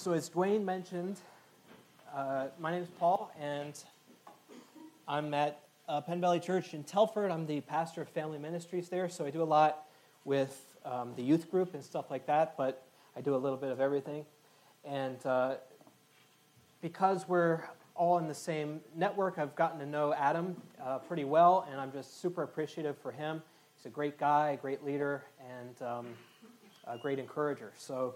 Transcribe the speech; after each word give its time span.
So, 0.00 0.14
as 0.14 0.30
Dwayne 0.30 0.64
mentioned, 0.64 1.18
uh, 2.16 2.46
my 2.58 2.70
name 2.70 2.82
is 2.82 2.88
Paul, 2.98 3.30
and 3.38 3.74
I'm 5.06 5.34
at 5.34 5.60
uh, 5.90 6.00
Penn 6.00 6.22
Valley 6.22 6.40
Church 6.40 6.72
in 6.72 6.84
Telford. 6.84 7.30
I'm 7.30 7.46
the 7.46 7.60
pastor 7.60 8.00
of 8.00 8.08
family 8.08 8.38
ministries 8.38 8.88
there, 8.88 9.10
so 9.10 9.26
I 9.26 9.30
do 9.30 9.42
a 9.42 9.44
lot 9.44 9.84
with 10.24 10.58
um, 10.86 11.12
the 11.16 11.22
youth 11.22 11.50
group 11.50 11.74
and 11.74 11.84
stuff 11.84 12.10
like 12.10 12.24
that, 12.28 12.56
but 12.56 12.82
I 13.14 13.20
do 13.20 13.34
a 13.34 13.36
little 13.36 13.58
bit 13.58 13.70
of 13.72 13.78
everything. 13.78 14.24
And 14.86 15.18
uh, 15.26 15.56
because 16.80 17.28
we're 17.28 17.60
all 17.94 18.16
in 18.16 18.26
the 18.26 18.34
same 18.34 18.80
network, 18.96 19.36
I've 19.36 19.54
gotten 19.54 19.78
to 19.80 19.86
know 19.86 20.14
Adam 20.14 20.56
uh, 20.82 20.96
pretty 20.96 21.24
well, 21.24 21.68
and 21.70 21.78
I'm 21.78 21.92
just 21.92 22.22
super 22.22 22.42
appreciative 22.42 22.96
for 22.96 23.12
him. 23.12 23.42
He's 23.76 23.84
a 23.84 23.90
great 23.90 24.18
guy, 24.18 24.52
a 24.52 24.56
great 24.56 24.82
leader, 24.82 25.24
and 25.46 25.86
um, 25.86 26.06
a 26.86 26.96
great 26.96 27.18
encourager. 27.18 27.74
So 27.76 28.14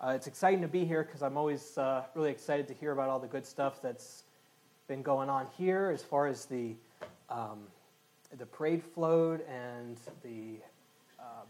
uh, 0.00 0.10
it's 0.10 0.26
exciting 0.26 0.60
to 0.60 0.68
be 0.68 0.84
here 0.84 1.04
because 1.04 1.22
I'm 1.22 1.36
always 1.36 1.78
uh, 1.78 2.02
really 2.14 2.30
excited 2.30 2.66
to 2.68 2.74
hear 2.74 2.92
about 2.92 3.08
all 3.08 3.20
the 3.20 3.28
good 3.28 3.46
stuff 3.46 3.80
that's 3.80 4.24
been 4.88 5.02
going 5.02 5.30
on 5.30 5.46
here 5.56 5.90
as 5.94 6.02
far 6.02 6.26
as 6.26 6.44
the 6.46 6.74
um, 7.30 7.60
the 8.38 8.46
parade 8.46 8.82
float 8.82 9.46
and 9.48 9.96
the 10.22 10.58
um, 11.18 11.46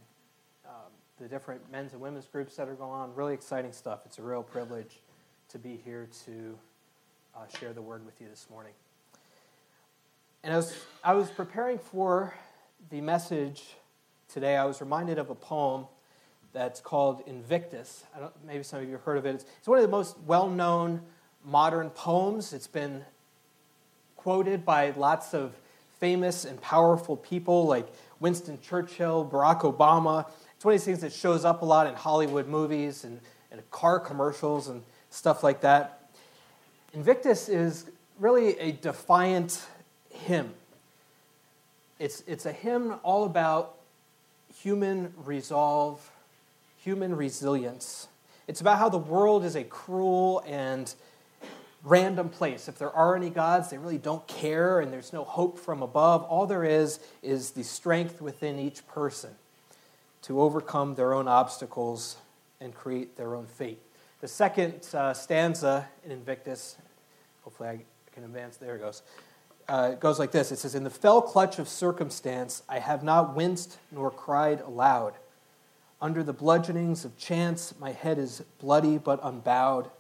um, 0.67 0.93
the 1.19 1.27
different 1.27 1.61
men's 1.73 1.93
and 1.93 2.01
women's 2.01 2.27
groups 2.27 2.57
that 2.57 2.69
are 2.69 2.75
going 2.75 2.93
on. 2.93 3.15
Really 3.15 3.35
exciting 3.35 3.73
stuff. 3.73 4.01
It's 4.05 4.19
a 4.19 4.23
real 4.23 4.43
privilege 4.43 5.01
to 5.49 5.59
be 5.59 5.81
here 5.85 6.09
to 6.27 6.59
uh, 7.35 7.47
share 7.59 7.73
the 7.73 7.83
word 7.83 8.05
with 8.05 8.21
you 8.21 8.29
this 8.29 8.47
morning. 8.51 8.73
And 10.43 10.53
as 10.53 10.77
I 11.03 11.15
was 11.15 11.31
preparing 11.31 11.79
for 11.79 12.35
the 12.91 13.01
message 13.01 13.77
today, 14.29 14.57
I 14.57 14.65
was 14.67 14.81
reminded 14.83 15.19
of 15.19 15.31
a 15.31 15.35
poem 15.35 15.87
that's 16.55 16.81
called 16.81 17.23
Invictus. 17.27 18.05
maybe 18.47 18.63
some 18.63 18.79
of 18.79 18.87
you 18.87 18.93
have 18.93 19.03
heard 19.03 19.19
of 19.19 19.27
it. 19.27 19.35
It's, 19.35 19.45
it's 19.59 19.69
one 19.69 19.77
of 19.77 19.83
the 19.83 19.91
most 19.91 20.17
well 20.25 20.49
known 20.49 21.03
modern 21.45 21.91
poems. 21.91 22.53
It's 22.53 22.69
been 22.69 23.05
quoted 24.17 24.65
by 24.65 24.93
lots 24.97 25.35
of 25.35 25.53
famous 25.99 26.45
and 26.45 26.61
powerful 26.63 27.17
people 27.17 27.67
like 27.67 27.87
Winston 28.21 28.59
Churchill, 28.63 29.29
Barack 29.31 29.63
Obama. 29.63 30.27
It's 30.55 30.65
one 30.65 30.75
of 30.75 30.81
these 30.81 30.87
things 30.87 31.01
that 31.01 31.13
shows 31.13 31.45
up 31.45 31.63
a 31.63 31.65
lot 31.65 31.89
in 31.89 31.95
Hollywood 31.95 32.47
movies 32.47 33.05
and, 33.05 33.21
and 33.51 33.69
car 33.71 33.99
commercials 33.99 34.69
and 34.69 34.83
stuff 35.11 35.43
like 35.43 35.61
that. 35.63 36.09
Invictus 36.93 37.49
is 37.49 37.91
really 38.19 38.59
a 38.61 38.73
defiant 38.73 39.61
hymn. 40.09 40.55
It's, 41.99 42.23
it's 42.29 42.47
a 42.47 42.53
hymn 42.53 42.95
all 43.03 43.25
about 43.25 43.75
human 44.63 45.13
resolve 45.25 46.11
human 46.85 47.17
resilience. 47.17 48.09
It's 48.47 48.61
about 48.61 48.79
how 48.79 48.91
the 48.91 48.99
world 48.99 49.43
is 49.43 49.57
a 49.57 49.65
cruel 49.65 50.45
and 50.47 50.95
random 51.83 52.29
place. 52.29 52.69
If 52.69 52.79
there 52.79 52.91
are 52.91 53.17
any 53.17 53.31
gods, 53.31 53.71
they 53.71 53.79
really 53.79 53.97
don't 53.97 54.27
care 54.27 54.81
and 54.81 54.93
there's 54.93 55.11
no 55.13 55.25
hope 55.25 55.59
from 55.59 55.81
above. 55.81 56.25
All 56.25 56.47
there 56.47 56.65
is 56.65 57.01
is 57.23 57.53
the 57.53 57.65
strength 57.65 58.21
within 58.21 58.59
each 58.59 58.87
person 58.87 59.31
to 60.23 60.43
overcome 60.43 60.95
their 60.95 61.15
own 61.15 61.27
obstacles 61.27 62.19
and 62.61 62.75
create 62.75 63.17
their 63.17 63.35
own 63.35 63.47
fate. 63.47 63.81
The 64.21 64.29
second 64.29 64.87
uh, 64.93 65.15
stanza 65.15 65.89
in 66.05 66.11
Invictus, 66.11 66.77
hopefully 67.43 67.69
I 67.71 67.81
can 68.13 68.25
advance, 68.25 68.59
there 68.59 68.77
it 68.77 68.81
goes. 68.81 69.03
Uh, 69.67 69.91
it 69.93 70.01
goes 70.01 70.19
like 70.19 70.33
this 70.33 70.53
It 70.53 70.59
says, 70.59 70.75
In 70.75 70.85
the 70.85 70.91
fell 70.91 71.23
clutch 71.23 71.59
of 71.59 71.67
circumstance, 71.67 72.63
I 72.69 72.79
have 72.79 73.03
not 73.03 73.35
winced 73.35 73.79
nor 73.91 74.11
cried 74.11 74.61
aloud. 74.61 75.15
Under 76.01 76.23
the 76.23 76.33
bludgeonings 76.33 77.05
of 77.05 77.17
chance, 77.17 77.75
my 77.79 77.93
head 77.93 78.19
is 78.19 78.43
bloody 78.59 78.99
but 78.99 79.21
unbowed. 79.23 79.91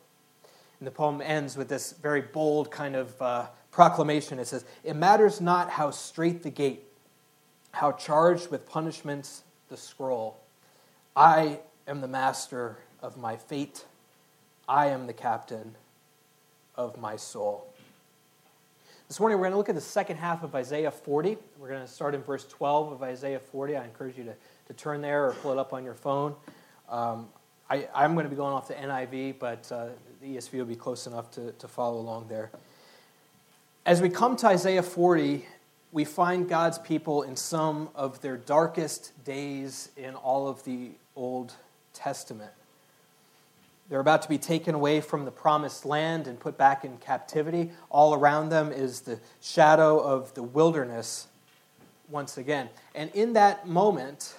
And 0.78 0.87
the 0.87 0.91
poem 0.91 1.20
ends 1.23 1.56
with 1.56 1.69
this 1.69 1.92
very 1.92 2.20
bold 2.20 2.70
kind 2.70 2.97
of 2.97 3.23
uh, 3.23 3.47
proclamation. 3.70 4.39
It 4.39 4.47
says, 4.47 4.65
It 4.83 4.97
matters 4.97 5.41
not 5.41 5.70
how 5.70 5.91
straight 5.91 6.42
the 6.42 6.50
gate, 6.50 6.84
how 7.72 7.93
charged 7.93 8.50
with 8.50 8.69
punishments 8.69 9.44
the 9.69 9.77
scroll. 9.77 10.37
I 11.16 11.60
am 11.87 12.00
the 12.00 12.09
master 12.09 12.78
of 13.03 13.16
my 13.16 13.37
fate. 13.37 13.84
I 14.69 14.87
am 14.87 15.06
the 15.06 15.12
captain 15.12 15.75
of 16.76 16.99
my 16.99 17.16
soul. 17.16 17.66
This 19.09 19.21
morning, 19.21 19.38
we're 19.38 19.44
going 19.44 19.53
to 19.53 19.59
look 19.59 19.69
at 19.69 19.75
the 19.75 19.81
second 19.81 20.16
half 20.16 20.43
of 20.43 20.55
Isaiah 20.55 20.91
40. 20.91 21.37
We're 21.59 21.69
going 21.69 21.82
to 21.82 21.88
start 21.88 22.15
in 22.15 22.22
verse 22.22 22.47
12 22.47 22.93
of 22.93 23.03
Isaiah 23.03 23.38
40. 23.38 23.76
I 23.76 23.84
encourage 23.84 24.16
you 24.16 24.25
to 24.25 24.34
to 24.66 24.75
turn 24.75 25.00
there 25.00 25.26
or 25.26 25.32
pull 25.34 25.52
it 25.52 25.58
up 25.58 25.72
on 25.72 25.84
your 25.84 25.94
phone. 25.94 26.34
Um, 26.88 27.28
I, 27.69 27.86
am 27.94 28.14
going 28.14 28.25
to 28.25 28.30
be 28.30 28.36
going 28.36 28.52
off 28.52 28.69
the 28.69 28.75
NIV, 28.75 29.38
but 29.38 29.70
uh, 29.72 29.86
the 30.20 30.36
ESV 30.36 30.52
will 30.54 30.64
be 30.64 30.76
close 30.76 31.06
enough 31.06 31.30
to, 31.32 31.52
to 31.52 31.69
follow 31.69 31.98
along 31.98 32.28
there. 32.28 32.50
As 33.86 34.00
we 34.00 34.08
come 34.08 34.36
to 34.36 34.47
Isaiah 34.47 34.82
40, 34.82 35.44
we 35.92 36.04
find 36.04 36.48
God's 36.48 36.78
people 36.78 37.22
in 37.22 37.36
some 37.36 37.88
of 37.94 38.20
their 38.20 38.36
darkest 38.36 39.12
days 39.25 39.91
in 39.97 40.14
all 40.14 40.48
of 40.48 40.64
the 40.64 40.91
Old 41.16 41.54
Testament. 41.92 42.50
They're 43.88 44.00
about 44.00 44.22
to 44.22 44.28
be 44.28 44.38
taken 44.38 44.75
away 44.75 45.00
from 45.00 45.25
the 45.25 45.31
promised 45.31 45.84
land 45.84 46.26
and 46.26 46.41
put 46.41 46.56
back 46.56 46.84
in 46.84 46.96
captivity. 46.98 47.70
All 47.91 48.14
around 48.14 48.48
them 48.48 48.72
is 48.72 49.02
the 49.02 49.20
shadow 49.42 49.98
of 49.98 50.32
the 50.34 50.42
wilderness 50.42 51.28
once 52.08 52.38
again. 52.38 52.70
And 52.94 53.10
in 53.14 53.34
that 53.34 53.69
moment, 53.69 54.36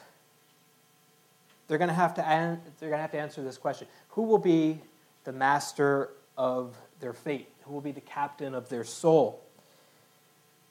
they're 1.67 1.77
going 1.77 1.89
to 1.89 1.93
have 1.93 2.13
to 2.15 2.27
an- 2.27 2.61
they're 2.79 2.89
going 2.89 2.99
to 2.99 3.01
have 3.01 3.11
to 3.11 3.19
answer 3.19 3.43
this 3.43 3.57
question: 3.57 3.87
Who 4.09 4.23
will 4.23 4.37
be 4.37 4.79
the 5.23 5.31
master 5.31 6.09
of 6.37 6.75
their 6.99 7.13
fate? 7.13 7.49
Who 7.63 7.73
will 7.73 7.81
be 7.81 7.91
the 7.91 8.01
captain 8.01 8.53
of 8.53 8.69
their 8.69 8.83
soul? 8.83 9.41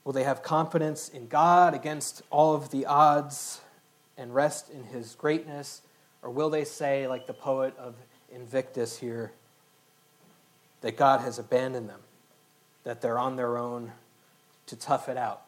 Will 0.04 0.12
they 0.12 0.24
have 0.24 0.42
confidence 0.42 1.08
in 1.08 1.28
God 1.28 1.74
against 1.74 2.22
all 2.30 2.54
of 2.54 2.70
the 2.70 2.86
odds 2.86 3.60
and 4.16 4.34
rest 4.34 4.70
in 4.70 4.84
His 4.84 5.14
greatness, 5.14 5.82
or 6.22 6.30
will 6.30 6.50
they 6.50 6.64
say, 6.64 7.08
like 7.08 7.26
the 7.26 7.34
poet 7.34 7.76
of 7.78 7.94
Invictus 8.30 8.98
here, 8.98 9.32
that 10.82 10.96
God 10.96 11.20
has 11.20 11.38
abandoned 11.38 11.88
them, 11.88 12.00
that 12.84 13.00
they're 13.00 13.18
on 13.18 13.36
their 13.36 13.56
own 13.56 13.92
to 14.66 14.76
tough 14.76 15.08
it 15.08 15.16
out? 15.16 15.42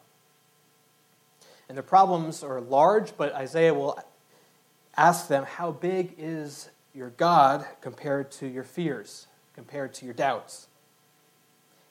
And 1.69 1.77
the 1.77 1.83
problems 1.83 2.43
are 2.43 2.61
large, 2.61 3.15
but 3.17 3.33
Isaiah 3.33 3.73
will 3.73 3.99
ask 4.97 5.27
them, 5.27 5.45
How 5.45 5.71
big 5.71 6.15
is 6.17 6.69
your 6.93 7.11
God 7.11 7.65
compared 7.81 8.31
to 8.33 8.47
your 8.47 8.63
fears, 8.63 9.27
compared 9.53 9.93
to 9.95 10.05
your 10.05 10.13
doubts? 10.13 10.67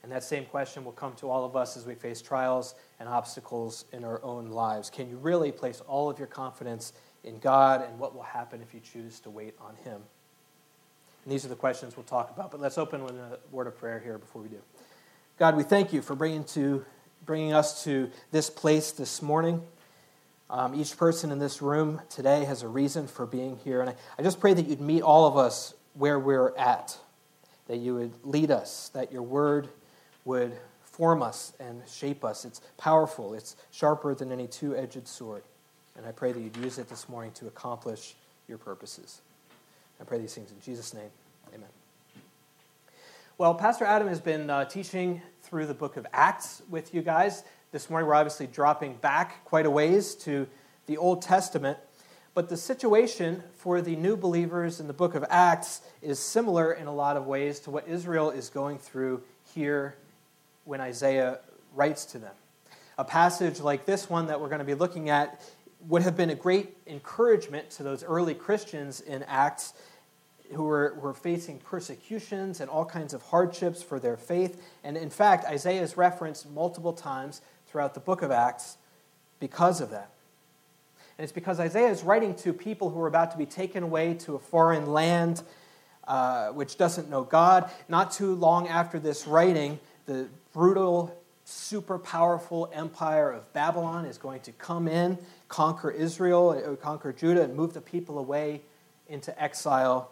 And 0.03 0.13
that 0.13 0.23
same 0.23 0.45
question 0.45 0.85
will 0.85 0.93
come 0.93 1.15
to 1.17 1.29
all 1.29 1.45
of 1.45 1.57
us 1.57 1.77
as 1.77 1.85
we 1.85 1.97
face 1.97 2.23
trials 2.23 2.77
and 3.01 3.09
obstacles 3.09 3.87
in 3.93 4.05
our 4.05 4.23
own 4.23 4.51
lives. 4.51 4.89
Can 4.89 5.11
you 5.11 5.17
really 5.17 5.51
place 5.51 5.83
all 5.89 6.09
of 6.09 6.19
your 6.19 6.29
confidence 6.29 6.93
in 7.25 7.41
God 7.41 7.83
and 7.83 7.99
what 7.99 8.15
will 8.15 8.23
happen 8.23 8.63
if 8.63 8.73
you 8.73 8.81
choose 8.81 9.19
to 9.21 9.31
wait 9.31 9.55
on 9.61 9.75
Him? 9.83 10.01
And 11.25 11.33
these 11.33 11.45
are 11.45 11.49
the 11.49 11.57
questions 11.57 11.97
we'll 11.97 12.05
talk 12.05 12.31
about. 12.31 12.53
But 12.53 12.61
let's 12.61 12.79
open 12.79 13.03
with 13.03 13.17
a 13.17 13.41
word 13.51 13.67
of 13.67 13.77
prayer 13.77 13.99
here 13.99 14.17
before 14.17 14.43
we 14.43 14.49
do. 14.49 14.61
God, 15.41 15.57
we 15.57 15.65
thank 15.65 15.93
you 15.93 16.01
for 16.03 16.15
bringing, 16.15 16.45
to, 16.45 16.85
bringing 17.25 17.53
us 17.53 17.83
to 17.83 18.09
this 18.31 18.49
place 18.49 18.93
this 18.93 19.21
morning. 19.21 19.61
Um, 20.49 20.75
each 20.75 20.97
person 20.97 21.33
in 21.33 21.39
this 21.39 21.61
room 21.61 22.01
today 22.09 22.45
has 22.45 22.63
a 22.63 22.69
reason 22.69 23.09
for 23.09 23.27
being 23.27 23.57
here. 23.65 23.81
And 23.81 23.91
I, 23.91 23.95
I 24.19 24.23
just 24.23 24.39
pray 24.39 24.55
that 24.55 24.67
you'd 24.67 24.81
meet 24.81 25.03
all 25.03 25.27
of 25.27 25.37
us 25.37 25.75
where 25.95 26.19
we're 26.19 26.57
at, 26.57 26.97
that 27.67 27.79
you 27.79 27.95
would 27.97 28.13
lead 28.25 28.51
us, 28.51 28.91
that 28.91 29.13
your 29.13 29.23
word 29.23 29.69
would 30.25 30.53
form 30.83 31.23
us 31.23 31.53
and 31.59 31.83
shape 31.89 32.25
us. 32.25 32.45
It's 32.45 32.61
powerful, 32.79 33.35
it's 33.35 33.57
sharper 33.71 34.15
than 34.15 34.31
any 34.33 34.47
two 34.47 34.77
edged 34.77 35.07
sword. 35.09 35.43
And 35.97 36.07
I 36.07 36.13
pray 36.13 36.33
that 36.33 36.41
you'd 36.41 36.57
use 36.59 36.79
it 36.79 36.89
this 36.89 37.09
morning 37.09 37.33
to 37.33 37.47
accomplish 37.47 38.15
your 38.49 38.59
purposes. 38.59 39.21
I 40.01 40.05
pray 40.05 40.19
these 40.19 40.35
things 40.35 40.51
in 40.53 40.61
Jesus' 40.61 40.95
name. 40.95 41.11
Amen. 41.55 41.76
Well, 43.39 43.55
Pastor 43.55 43.85
Adam 43.85 44.09
has 44.09 44.19
been 44.19 44.49
uh, 44.49 44.65
teaching 44.65 45.21
through 45.43 45.67
the 45.67 45.75
book 45.75 45.99
of 45.99 46.07
Acts 46.11 46.63
with 46.71 46.95
you 46.95 47.03
guys. 47.03 47.45
This 47.71 47.91
morning, 47.91 48.09
we're 48.09 48.15
obviously 48.15 48.47
dropping 48.47 48.95
back 48.95 49.45
quite 49.45 49.67
a 49.67 49.71
ways 49.71 50.15
to 50.15 50.49
the 50.87 50.97
Old 50.97 51.21
Testament. 51.21 51.77
But 52.33 52.49
the 52.49 52.57
situation 52.57 53.43
for 53.57 53.83
the 53.83 53.95
new 53.95 54.17
believers 54.17 54.81
in 54.81 54.87
the 54.87 54.95
book 54.95 55.15
of 55.15 55.23
Acts 55.29 55.83
is 56.01 56.19
similar 56.19 56.73
in 56.73 56.87
a 56.87 56.95
lot 56.95 57.19
of 57.19 57.27
ways 57.27 57.61
to 57.61 57.71
what 57.71 57.87
Israel 57.87 58.31
is 58.31 58.49
going 58.49 58.79
through 58.79 59.23
here 59.55 59.97
when 60.65 60.81
Isaiah 60.81 61.41
writes 61.75 62.07
to 62.07 62.19
them. 62.19 62.35
A 62.97 63.05
passage 63.05 63.61
like 63.61 63.85
this 63.85 64.09
one 64.09 64.29
that 64.29 64.41
we're 64.41 64.49
going 64.49 64.61
to 64.61 64.65
be 64.65 64.73
looking 64.73 65.11
at 65.11 65.43
would 65.89 66.01
have 66.01 66.17
been 66.17 66.31
a 66.31 66.35
great 66.35 66.75
encouragement 66.87 67.69
to 67.73 67.83
those 67.83 68.03
early 68.03 68.33
Christians 68.33 69.03
in 69.03 69.23
Acts 69.25 69.75
who 70.53 70.65
were, 70.65 70.95
were 71.01 71.15
facing 71.15 71.59
persecutions 71.59 72.61
and 72.61 72.71
all 72.71 72.85
kinds 72.85 73.15
of 73.15 73.23
hardships 73.23 73.83
for 73.83 73.99
their 73.99 74.17
faith. 74.17 74.63
And 74.85 74.97
in 74.97 75.11
fact, 75.11 75.45
Isaiah 75.47 75.83
is 75.83 75.97
referenced 75.97 76.51
multiple 76.51 76.93
times 76.93 77.41
throughout 77.69 77.95
the 77.95 78.01
book 78.01 78.23
of 78.23 78.31
Acts 78.31 78.77
because 79.41 79.81
of 79.81 79.91
that. 79.91 80.11
And 81.19 81.25
it's 81.25 81.33
because 81.33 81.59
Isaiah 81.61 81.89
is 81.89 82.03
writing 82.03 82.35
to 82.37 82.53
people 82.53 82.91
who 82.91 83.01
are 83.01 83.07
about 83.07 83.31
to 83.33 83.39
be 83.39 83.47
taken 83.47 83.83
away 83.83 84.15
to 84.15 84.35
a 84.35 84.39
foreign 84.39 84.93
land 84.93 85.43
uh, 86.07 86.49
which 86.49 86.77
doesn't 86.77 87.11
know 87.11 87.25
God. 87.25 87.71
Not 87.89 88.13
too 88.13 88.35
long 88.35 88.69
after 88.69 88.99
this 88.99 89.27
writing, 89.27 89.81
the 90.05 90.29
brutal, 90.53 91.17
super 91.45 91.99
powerful 91.99 92.71
empire 92.73 93.31
of 93.31 93.53
Babylon 93.53 94.05
is 94.05 94.19
going 94.19 94.41
to 94.43 94.53
come 94.53 94.89
in, 94.89 95.19
conquer 95.49 95.91
Israel, 95.91 96.51
uh, 96.51 96.77
conquer 96.77 97.13
Judah, 97.13 97.43
and 97.43 97.55
move 97.55 97.73
the 97.73 97.81
people 97.81 98.19
away 98.19 98.61
into 99.09 99.41
exile 99.43 100.11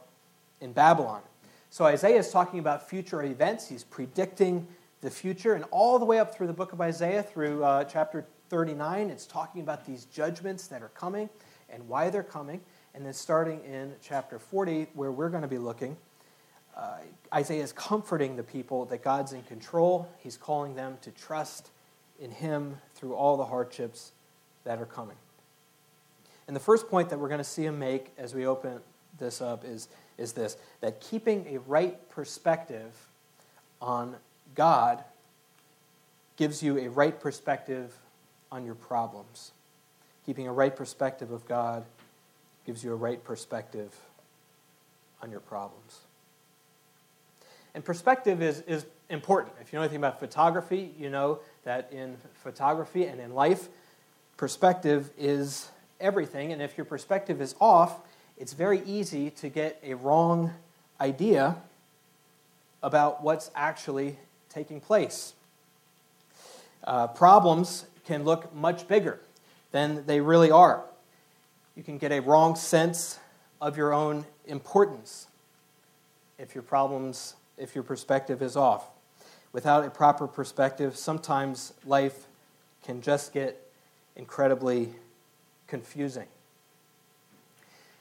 in 0.64 0.72
Babylon. 0.72 1.20
So 1.69 1.84
Isaiah 1.84 2.19
is 2.19 2.31
talking 2.31 2.58
about 2.58 2.88
future 2.88 3.22
events. 3.22 3.69
He's 3.69 3.84
predicting 3.84 4.66
the 5.02 5.11
future. 5.11 5.55
And 5.55 5.64
all 5.70 5.99
the 5.99 6.05
way 6.05 6.19
up 6.19 6.34
through 6.34 6.46
the 6.46 6.55
book 6.55 6.72
of 6.72 6.81
Isaiah, 6.81 7.22
through 7.22 7.62
uh, 7.62 7.84
chapter 7.84 8.25
39, 8.49 9.11
it's 9.11 9.26
talking 9.26 9.61
about 9.61 9.84
these 9.84 10.06
judgments 10.06 10.66
that 10.69 10.82
are 10.82 10.88
coming 10.88 11.28
and 11.69 11.87
why 11.87 12.08
they're 12.08 12.22
coming. 12.22 12.62
And 12.94 13.05
then 13.05 13.12
starting 13.12 13.61
in 13.64 13.93
chapter 14.00 14.38
40, 14.38 14.88
where 14.94 15.12
we're 15.12 15.28
going 15.28 15.43
to 15.43 15.49
be 15.49 15.58
looking, 15.58 15.96
uh, 16.76 16.99
Isaiah 17.34 17.62
is 17.62 17.72
comforting 17.72 18.37
the 18.37 18.43
people 18.43 18.87
that 18.87 19.02
God's 19.02 19.32
in 19.32 19.43
control. 19.43 20.08
He's 20.19 20.37
calling 20.37 20.75
them 20.75 20.96
to 21.02 21.10
trust 21.10 21.70
in 22.19 22.31
Him 22.31 22.78
through 22.94 23.14
all 23.14 23.37
the 23.37 23.44
hardships 23.44 24.12
that 24.64 24.81
are 24.81 24.87
coming. 24.87 25.17
And 26.46 26.56
the 26.56 26.60
first 26.60 26.88
point 26.88 27.10
that 27.10 27.19
we're 27.19 27.28
going 27.28 27.38
to 27.38 27.44
see 27.44 27.64
him 27.64 27.78
make 27.78 28.12
as 28.19 28.34
we 28.34 28.46
open 28.46 28.81
this 29.19 29.40
up 29.40 29.64
is, 29.64 29.88
is 30.19 30.32
this 30.32 30.56
that 30.81 31.00
keeping 31.00 31.46
a 31.55 31.58
right 31.61 32.08
perspective 32.11 32.93
on 33.81 34.16
God 34.55 35.02
gives 36.37 36.62
you 36.62 36.78
a 36.78 36.88
right 36.88 37.19
perspective 37.19 37.94
on 38.50 38.64
your 38.64 38.75
problems. 38.75 39.52
Keeping 40.26 40.49
a 40.49 40.52
right 40.52 40.75
perspective 40.75 41.31
of 41.31 41.46
God 41.46 41.84
gives 42.66 42.82
you 42.82 42.93
a 42.93 42.96
right 42.96 43.22
perspective 43.22 43.94
on 45.22 45.31
your 45.31 45.40
problems. 45.40 46.00
And 47.75 47.84
perspective 47.84 48.40
is, 48.40 48.60
is 48.62 48.87
important. 49.10 49.55
If 49.60 49.72
you 49.72 49.78
know 49.78 49.82
anything 49.82 49.99
about 49.99 50.20
photography, 50.20 50.93
you 50.99 51.10
know 51.10 51.40
that 51.64 51.93
in 51.93 52.17
photography 52.43 53.06
and 53.06 53.20
in 53.20 53.34
life, 53.34 53.69
perspective 54.37 55.10
is 55.19 55.69
everything. 56.00 56.52
And 56.52 56.62
if 56.62 56.76
your 56.76 56.84
perspective 56.84 57.40
is 57.40 57.55
off, 57.60 58.00
it's 58.38 58.52
very 58.52 58.82
easy 58.84 59.31
to 59.31 59.48
get 59.48 59.78
a 59.82 59.94
wrong 59.94 60.52
idea 61.00 61.56
about 62.82 63.22
what's 63.22 63.50
actually 63.54 64.19
taking 64.48 64.81
place. 64.81 65.34
Uh, 66.82 67.06
problems 67.06 67.86
can 68.06 68.25
look 68.25 68.54
much 68.54 68.86
bigger 68.88 69.20
than 69.72 70.04
they 70.06 70.20
really 70.20 70.50
are. 70.50 70.84
You 71.76 71.82
can 71.82 71.98
get 71.98 72.12
a 72.12 72.20
wrong 72.20 72.56
sense 72.56 73.19
of 73.60 73.76
your 73.76 73.92
own 73.92 74.26
importance 74.46 75.26
if 76.38 76.54
your 76.54 76.62
problems, 76.62 77.34
if 77.56 77.75
your 77.75 77.84
perspective 77.84 78.42
is 78.42 78.56
off. 78.56 78.90
Without 79.52 79.84
a 79.84 79.90
proper 79.90 80.26
perspective, 80.26 80.96
sometimes 80.96 81.72
life 81.86 82.26
can 82.84 83.00
just 83.00 83.32
get 83.32 83.60
incredibly 84.16 84.90
confusing. 85.66 86.26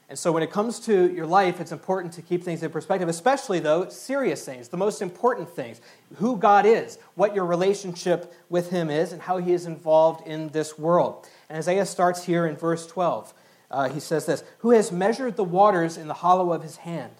And 0.08 0.18
so, 0.18 0.32
when 0.32 0.42
it 0.42 0.50
comes 0.50 0.80
to 0.80 1.10
your 1.10 1.26
life, 1.26 1.60
it's 1.60 1.72
important 1.72 2.12
to 2.14 2.22
keep 2.22 2.44
things 2.44 2.62
in 2.62 2.70
perspective, 2.70 3.08
especially, 3.08 3.58
though, 3.58 3.88
serious 3.88 4.44
things, 4.44 4.68
the 4.68 4.76
most 4.76 5.00
important 5.00 5.48
things 5.48 5.80
who 6.16 6.36
God 6.36 6.66
is, 6.66 6.98
what 7.14 7.34
your 7.34 7.46
relationship 7.46 8.34
with 8.50 8.70
Him 8.70 8.90
is, 8.90 9.12
and 9.12 9.22
how 9.22 9.38
He 9.38 9.52
is 9.54 9.64
involved 9.64 10.26
in 10.26 10.48
this 10.48 10.78
world. 10.78 11.26
And 11.48 11.56
Isaiah 11.56 11.86
starts 11.86 12.24
here 12.24 12.46
in 12.46 12.56
verse 12.56 12.86
12. 12.86 13.32
Uh, 13.70 13.88
he 13.88 13.98
says 13.98 14.26
this 14.26 14.44
Who 14.58 14.70
has 14.70 14.92
measured 14.92 15.36
the 15.36 15.44
waters 15.44 15.96
in 15.96 16.06
the 16.06 16.14
hollow 16.14 16.52
of 16.52 16.62
His 16.62 16.76
hand, 16.78 17.14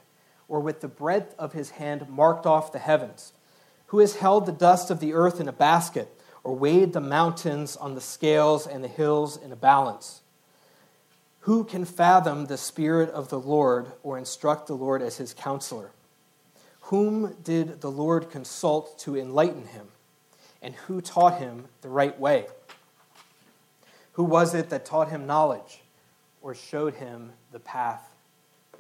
or 0.47 0.61
with 0.61 0.83
the 0.83 0.89
breadth 0.89 1.35
of 1.39 1.55
His 1.55 1.71
hand 1.71 2.07
marked 2.11 2.45
off 2.45 2.71
the 2.71 2.79
heavens? 2.79 3.33
Who 3.87 4.01
has 4.01 4.17
held 4.17 4.45
the 4.45 4.53
dust 4.53 4.91
of 4.91 5.01
the 5.01 5.15
earth 5.15 5.41
in 5.41 5.49
a 5.49 5.53
basket, 5.53 6.21
or 6.43 6.55
weighed 6.55 6.93
the 6.93 7.01
mountains 7.01 7.77
on 7.77 7.95
the 7.95 8.03
scales 8.03 8.67
and 8.67 8.85
the 8.85 8.89
hills 8.89 9.39
in 9.39 9.53
a 9.53 9.57
balance? 9.57 10.21
Who 11.45 11.65
can 11.65 11.85
fathom 11.85 12.47
the 12.47 12.57
Spirit 12.57 13.11
of 13.11 13.29
the 13.29 13.39
Lord 13.39 13.93
or 14.03 14.17
instruct 14.17 14.67
the 14.67 14.77
Lord 14.77 15.03
as 15.03 15.19
his 15.19 15.35
counselor? 15.35 15.91
Whom 16.85 17.37
did 17.43 17.83
the 17.83 17.91
Lord 17.91 18.31
consult 18.31 18.99
to 19.01 19.15
enlighten 19.15 19.67
him? 19.67 19.89
And 20.63 20.75
who 20.75 21.03
taught 21.03 21.39
him 21.41 21.67
the 21.83 21.91
right 21.91 22.19
way? 22.19 22.47
Who 24.13 24.25
was 24.25 24.55
it 24.55 24.71
that 24.71 24.87
taught 24.87 25.11
him 25.11 25.27
knowledge 25.27 25.83
or 26.41 26.55
showed 26.55 26.95
him 26.95 27.33
the 27.53 27.61
path 27.61 28.09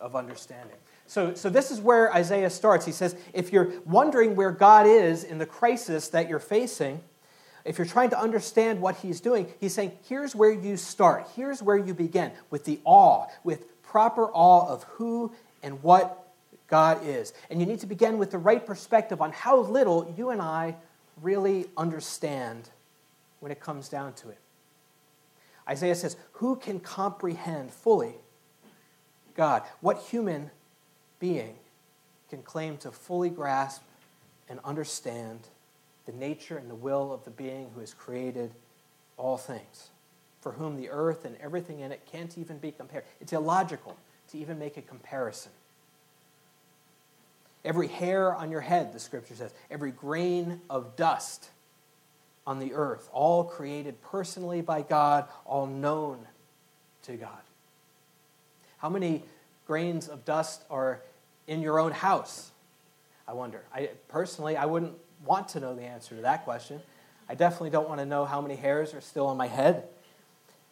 of 0.00 0.16
understanding? 0.16 0.76
So, 1.06 1.34
so 1.34 1.50
this 1.50 1.70
is 1.70 1.82
where 1.82 2.10
Isaiah 2.14 2.48
starts. 2.48 2.86
He 2.86 2.92
says, 2.92 3.14
if 3.34 3.52
you're 3.52 3.72
wondering 3.84 4.36
where 4.36 4.50
God 4.50 4.86
is 4.86 5.22
in 5.22 5.36
the 5.36 5.44
crisis 5.44 6.08
that 6.08 6.30
you're 6.30 6.38
facing, 6.38 7.02
if 7.64 7.78
you're 7.78 7.86
trying 7.86 8.10
to 8.10 8.20
understand 8.20 8.80
what 8.80 8.96
he's 8.96 9.20
doing, 9.20 9.46
he's 9.58 9.72
saying, 9.72 9.92
here's 10.08 10.34
where 10.34 10.52
you 10.52 10.76
start. 10.76 11.26
Here's 11.34 11.62
where 11.62 11.78
you 11.78 11.94
begin 11.94 12.30
with 12.50 12.64
the 12.64 12.78
awe, 12.84 13.26
with 13.42 13.82
proper 13.82 14.26
awe 14.26 14.68
of 14.68 14.82
who 14.84 15.32
and 15.62 15.82
what 15.82 16.28
God 16.68 17.06
is. 17.06 17.32
And 17.48 17.60
you 17.60 17.66
need 17.66 17.80
to 17.80 17.86
begin 17.86 18.18
with 18.18 18.30
the 18.30 18.38
right 18.38 18.64
perspective 18.64 19.22
on 19.22 19.32
how 19.32 19.60
little 19.60 20.12
you 20.16 20.30
and 20.30 20.42
I 20.42 20.76
really 21.22 21.66
understand 21.76 22.68
when 23.40 23.50
it 23.50 23.60
comes 23.60 23.88
down 23.88 24.12
to 24.14 24.28
it. 24.28 24.38
Isaiah 25.68 25.94
says, 25.94 26.16
Who 26.32 26.56
can 26.56 26.80
comprehend 26.80 27.72
fully 27.72 28.14
God? 29.34 29.62
What 29.80 29.98
human 30.10 30.50
being 31.18 31.54
can 32.28 32.42
claim 32.42 32.76
to 32.78 32.90
fully 32.90 33.30
grasp 33.30 33.82
and 34.48 34.60
understand 34.64 35.40
the 36.06 36.12
nature 36.12 36.56
and 36.58 36.70
the 36.70 36.74
will 36.74 37.12
of 37.12 37.24
the 37.24 37.30
being 37.30 37.70
who 37.74 37.80
has 37.80 37.94
created 37.94 38.52
all 39.16 39.36
things, 39.36 39.90
for 40.40 40.52
whom 40.52 40.76
the 40.76 40.90
earth 40.90 41.24
and 41.24 41.36
everything 41.40 41.80
in 41.80 41.92
it 41.92 42.02
can't 42.10 42.36
even 42.36 42.58
be 42.58 42.70
compared. 42.70 43.04
It's 43.20 43.32
illogical 43.32 43.96
to 44.30 44.38
even 44.38 44.58
make 44.58 44.76
a 44.76 44.82
comparison. 44.82 45.52
Every 47.64 47.88
hair 47.88 48.34
on 48.34 48.50
your 48.50 48.60
head, 48.60 48.92
the 48.92 49.00
scripture 49.00 49.34
says, 49.34 49.54
every 49.70 49.90
grain 49.90 50.60
of 50.68 50.96
dust 50.96 51.48
on 52.46 52.58
the 52.58 52.74
earth, 52.74 53.08
all 53.12 53.44
created 53.44 54.00
personally 54.02 54.60
by 54.60 54.82
God, 54.82 55.26
all 55.46 55.66
known 55.66 56.26
to 57.04 57.16
God. 57.16 57.40
How 58.78 58.90
many 58.90 59.22
grains 59.66 60.08
of 60.08 60.26
dust 60.26 60.62
are 60.68 61.00
in 61.46 61.62
your 61.62 61.80
own 61.80 61.92
house? 61.92 62.50
I 63.26 63.32
wonder. 63.32 63.62
I 63.74 63.88
personally 64.08 64.58
I 64.58 64.66
wouldn't 64.66 64.92
want 65.24 65.48
to 65.48 65.60
know 65.60 65.74
the 65.74 65.82
answer 65.82 66.14
to 66.16 66.22
that 66.22 66.44
question. 66.44 66.80
I 67.28 67.34
definitely 67.34 67.70
don't 67.70 67.88
want 67.88 68.00
to 68.00 68.06
know 68.06 68.24
how 68.24 68.40
many 68.40 68.56
hairs 68.56 68.94
are 68.94 69.00
still 69.00 69.26
on 69.26 69.36
my 69.36 69.46
head. 69.46 69.84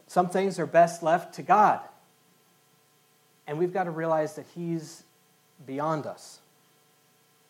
Some 0.06 0.28
things 0.28 0.58
are 0.58 0.66
best 0.66 1.02
left 1.02 1.34
to 1.34 1.42
God. 1.42 1.80
And 3.46 3.58
we've 3.58 3.72
got 3.72 3.84
to 3.84 3.90
realize 3.90 4.36
that 4.36 4.46
He's 4.54 5.04
beyond 5.66 6.06
us, 6.06 6.40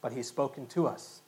but 0.01 0.13
He's 0.13 0.29
spoken 0.29 0.67
to 0.69 0.87
us. 0.87 1.21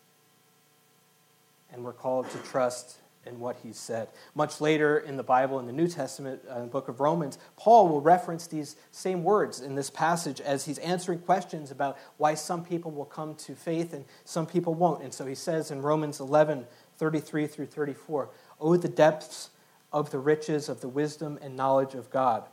And 1.73 1.85
we're 1.85 1.93
called 1.93 2.31
to 2.31 2.39
trust 2.39 2.99
in 3.27 3.39
what 3.39 3.57
he 3.63 3.73
said. 3.73 4.09
Much 4.35 4.61
later 4.61 4.99
in 4.99 5.17
the 5.17 5.23
Bible, 5.23 5.59
in 5.59 5.67
the 5.67 5.73
New 5.73 5.89
Testament, 5.89 6.43
uh, 6.51 6.57
in 6.57 6.63
the 6.63 6.71
book 6.71 6.89
of 6.89 7.01
Romans, 7.01 7.39
Paul 7.57 7.89
will 7.89 8.01
reference 8.01 8.47
these 8.47 8.77
same 8.91 9.25
words 9.25 9.61
in 9.61 9.75
this 9.75 9.91
passage 9.91 10.41
as 10.41 10.65
he's 10.65 10.79
answering 10.79 11.21
questions 11.21 11.71
about 11.71 11.97
why 12.17 12.35
some 12.35 12.65
people 12.65 12.91
will 12.91 13.05
come 13.05 13.35
to 13.37 13.55
faith 13.55 13.93
and 13.93 14.05
some 14.25 14.47
people 14.47 14.75
won't. 14.75 15.03
And 15.03 15.13
so 15.13 15.27
he 15.27 15.35
says 15.35 15.71
in 15.71 15.83
Romans 15.83 16.21
11 16.21 16.67
33 16.97 17.47
through 17.49 17.67
34, 17.67 18.29
Oh, 18.61 18.77
the 18.77 18.89
depths 18.89 19.51
of 19.93 20.11
the 20.11 20.19
riches 20.19 20.69
of 20.69 20.81
the 20.81 20.89
wisdom 20.89 21.39
and 21.43 21.57
knowledge 21.57 21.95
of 21.95 22.11
God! 22.11 22.45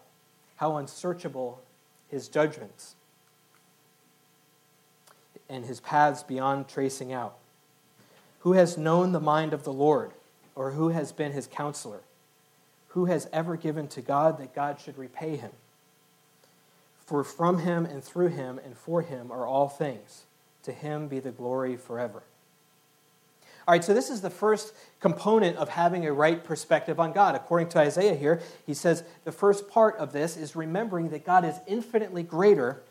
How 0.55 0.77
unsearchable 0.77 1.61
his 2.07 2.27
judgments 2.27 2.95
and 5.51 5.65
his 5.65 5.81
paths 5.81 6.23
beyond 6.23 6.67
tracing 6.67 7.11
out. 7.11 7.35
Who 8.39 8.53
has 8.53 8.77
known 8.77 9.11
the 9.11 9.19
mind 9.19 9.53
of 9.53 9.63
the 9.63 9.73
Lord? 9.73 10.11
Or 10.55 10.71
who 10.71 10.89
has 10.89 11.11
been 11.11 11.31
his 11.31 11.47
counselor? 11.47 12.01
Who 12.89 13.05
has 13.05 13.27
ever 13.31 13.55
given 13.55 13.87
to 13.89 14.01
God 14.01 14.37
that 14.39 14.53
God 14.53 14.79
should 14.79 14.97
repay 14.97 15.37
him? 15.37 15.51
For 17.05 17.23
from 17.23 17.59
him 17.59 17.85
and 17.85 18.03
through 18.03 18.29
him 18.29 18.59
and 18.63 18.77
for 18.77 19.01
him 19.01 19.31
are 19.31 19.45
all 19.45 19.67
things. 19.67 20.23
To 20.63 20.71
him 20.71 21.07
be 21.07 21.19
the 21.19 21.31
glory 21.31 21.75
forever. 21.75 22.23
All 23.67 23.73
right, 23.73 23.83
so 23.83 23.93
this 23.93 24.09
is 24.09 24.21
the 24.21 24.29
first 24.29 24.73
component 24.99 25.57
of 25.57 25.69
having 25.69 26.05
a 26.05 26.13
right 26.13 26.43
perspective 26.43 26.99
on 26.99 27.13
God. 27.13 27.35
According 27.35 27.69
to 27.69 27.79
Isaiah 27.79 28.15
here, 28.15 28.41
he 28.65 28.73
says 28.73 29.03
the 29.23 29.31
first 29.31 29.69
part 29.69 29.97
of 29.97 30.13
this 30.13 30.35
is 30.35 30.55
remembering 30.55 31.09
that 31.09 31.25
God 31.25 31.45
is 31.45 31.55
infinitely 31.67 32.23
greater 32.23 32.81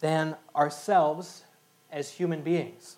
than 0.00 0.36
ourselves 0.54 1.44
as 1.90 2.10
human 2.10 2.42
beings. 2.42 2.96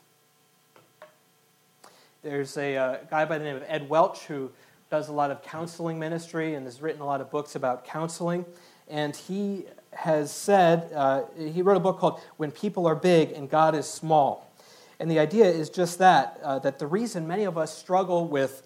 There's 2.24 2.56
a 2.56 2.74
uh, 2.74 2.96
guy 3.10 3.26
by 3.26 3.36
the 3.36 3.44
name 3.44 3.56
of 3.56 3.64
Ed 3.68 3.86
Welch 3.86 4.20
who 4.20 4.50
does 4.90 5.10
a 5.10 5.12
lot 5.12 5.30
of 5.30 5.42
counseling 5.42 5.98
ministry 5.98 6.54
and 6.54 6.64
has 6.64 6.80
written 6.80 7.02
a 7.02 7.04
lot 7.04 7.20
of 7.20 7.30
books 7.30 7.54
about 7.54 7.84
counseling. 7.84 8.46
And 8.88 9.14
he 9.14 9.66
has 9.92 10.32
said, 10.32 10.90
uh, 10.94 11.24
he 11.36 11.60
wrote 11.60 11.76
a 11.76 11.80
book 11.80 11.98
called 11.98 12.22
When 12.38 12.50
People 12.50 12.86
Are 12.86 12.94
Big 12.94 13.32
and 13.32 13.50
God 13.50 13.74
is 13.74 13.86
Small. 13.86 14.50
And 14.98 15.10
the 15.10 15.18
idea 15.18 15.44
is 15.44 15.68
just 15.68 15.98
that, 15.98 16.40
uh, 16.42 16.58
that 16.60 16.78
the 16.78 16.86
reason 16.86 17.26
many 17.26 17.44
of 17.44 17.58
us 17.58 17.76
struggle 17.76 18.26
with 18.26 18.62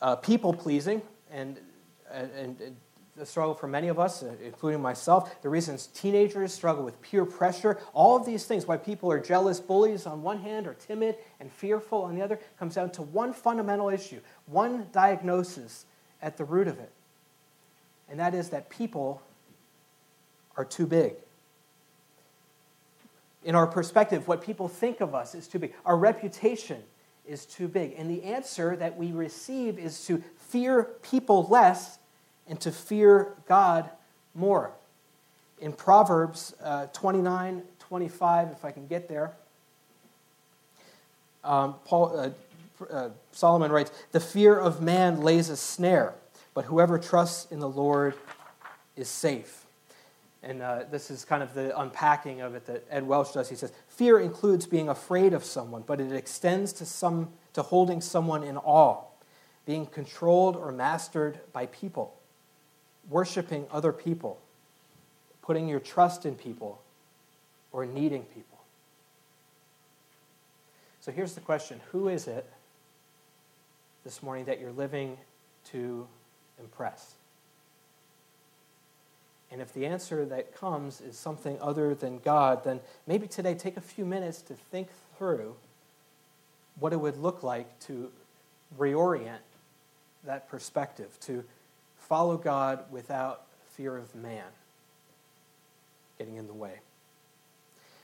uh, 0.00 0.14
people 0.14 0.54
pleasing, 0.54 1.02
and, 1.32 1.58
and, 2.12 2.30
and, 2.60 2.76
the 3.16 3.26
struggle 3.26 3.54
for 3.54 3.66
many 3.66 3.88
of 3.88 3.98
us, 3.98 4.22
uh, 4.22 4.34
including 4.44 4.80
myself, 4.80 5.40
the 5.42 5.48
reasons 5.48 5.86
teenagers 5.88 6.52
struggle 6.52 6.84
with 6.84 7.00
peer 7.00 7.24
pressure, 7.24 7.78
all 7.94 8.16
of 8.16 8.26
these 8.26 8.44
things, 8.44 8.66
why 8.66 8.76
people 8.76 9.10
are 9.10 9.18
jealous 9.18 9.58
bullies 9.58 10.06
on 10.06 10.22
one 10.22 10.38
hand 10.38 10.66
or 10.66 10.74
timid 10.74 11.16
and 11.40 11.50
fearful 11.50 12.02
on 12.02 12.14
the 12.14 12.22
other, 12.22 12.38
comes 12.58 12.74
down 12.74 12.90
to 12.90 13.02
one 13.02 13.32
fundamental 13.32 13.88
issue, 13.88 14.20
one 14.46 14.86
diagnosis 14.92 15.86
at 16.20 16.36
the 16.36 16.44
root 16.44 16.68
of 16.68 16.78
it. 16.78 16.92
And 18.08 18.20
that 18.20 18.34
is 18.34 18.50
that 18.50 18.70
people 18.70 19.22
are 20.56 20.64
too 20.64 20.86
big 20.86 21.14
in 23.46 23.54
our 23.54 23.66
perspective, 23.66 24.26
what 24.26 24.42
people 24.42 24.68
think 24.68 25.00
of 25.00 25.14
us 25.14 25.34
is 25.34 25.46
too 25.46 25.60
big. 25.60 25.72
Our 25.86 25.96
reputation 25.96 26.82
is 27.24 27.46
too 27.46 27.68
big. 27.68 27.94
And 27.96 28.10
the 28.10 28.24
answer 28.24 28.74
that 28.76 28.96
we 28.96 29.12
receive 29.12 29.78
is 29.78 30.04
to 30.06 30.22
fear 30.36 30.82
people 31.00 31.46
less 31.48 32.00
and 32.48 32.60
to 32.60 32.72
fear 32.72 33.34
God 33.48 33.90
more. 34.34 34.70
In 35.60 35.72
Proverbs 35.72 36.54
uh, 36.62 36.86
29 36.86 37.62
25, 37.78 38.48
if 38.50 38.64
I 38.64 38.72
can 38.72 38.88
get 38.88 39.08
there, 39.08 39.32
um, 41.44 41.76
Paul, 41.84 42.18
uh, 42.18 42.30
uh, 42.92 43.10
Solomon 43.32 43.70
writes, 43.70 43.92
The 44.12 44.20
fear 44.20 44.58
of 44.58 44.82
man 44.82 45.20
lays 45.20 45.48
a 45.48 45.56
snare, 45.56 46.14
but 46.52 46.64
whoever 46.64 46.98
trusts 46.98 47.50
in 47.52 47.60
the 47.60 47.68
Lord 47.68 48.14
is 48.96 49.08
safe. 49.08 49.66
And 50.42 50.62
uh, 50.62 50.84
this 50.90 51.10
is 51.10 51.24
kind 51.24 51.42
of 51.42 51.54
the 51.54 51.78
unpacking 51.78 52.40
of 52.40 52.54
it 52.54 52.66
that 52.66 52.84
Ed 52.90 53.06
Welch 53.06 53.32
does. 53.32 53.48
He 53.48 53.56
says, 53.56 53.72
Fear 53.88 54.20
includes 54.20 54.66
being 54.66 54.88
afraid 54.88 55.32
of 55.32 55.44
someone, 55.44 55.84
but 55.86 56.00
it 56.00 56.12
extends 56.12 56.72
to, 56.74 56.84
some, 56.84 57.30
to 57.54 57.62
holding 57.62 58.00
someone 58.00 58.42
in 58.42 58.56
awe, 58.58 59.02
being 59.64 59.86
controlled 59.86 60.56
or 60.56 60.72
mastered 60.72 61.40
by 61.52 61.66
people, 61.66 62.14
worshiping 63.08 63.66
other 63.70 63.92
people, 63.92 64.38
putting 65.42 65.68
your 65.68 65.80
trust 65.80 66.26
in 66.26 66.34
people, 66.34 66.80
or 67.72 67.86
needing 67.86 68.22
people. 68.22 68.58
So 71.00 71.12
here's 71.12 71.34
the 71.34 71.40
question 71.40 71.80
Who 71.92 72.08
is 72.08 72.26
it 72.26 72.44
this 74.04 74.22
morning 74.22 74.46
that 74.46 74.60
you're 74.60 74.72
living 74.72 75.16
to 75.70 76.06
impress? 76.58 77.14
And 79.52 79.60
if 79.60 79.72
the 79.72 79.86
answer 79.86 80.24
that 80.24 80.56
comes 80.56 81.00
is 81.00 81.16
something 81.16 81.56
other 81.60 81.94
than 81.94 82.18
God, 82.18 82.64
then 82.64 82.80
maybe 83.06 83.28
today 83.28 83.54
take 83.54 83.76
a 83.76 83.80
few 83.80 84.04
minutes 84.04 84.42
to 84.42 84.54
think 84.54 84.88
through 85.16 85.54
what 86.80 86.92
it 86.92 86.96
would 86.96 87.16
look 87.16 87.42
like 87.42 87.78
to 87.80 88.10
reorient 88.76 89.38
that 90.24 90.48
perspective, 90.48 91.16
to 91.20 91.44
follow 92.08 92.36
God 92.36 92.80
without 92.90 93.42
fear 93.70 93.96
of 93.96 94.14
man 94.14 94.44
getting 96.18 96.36
in 96.36 96.46
the 96.46 96.54
way. 96.54 96.74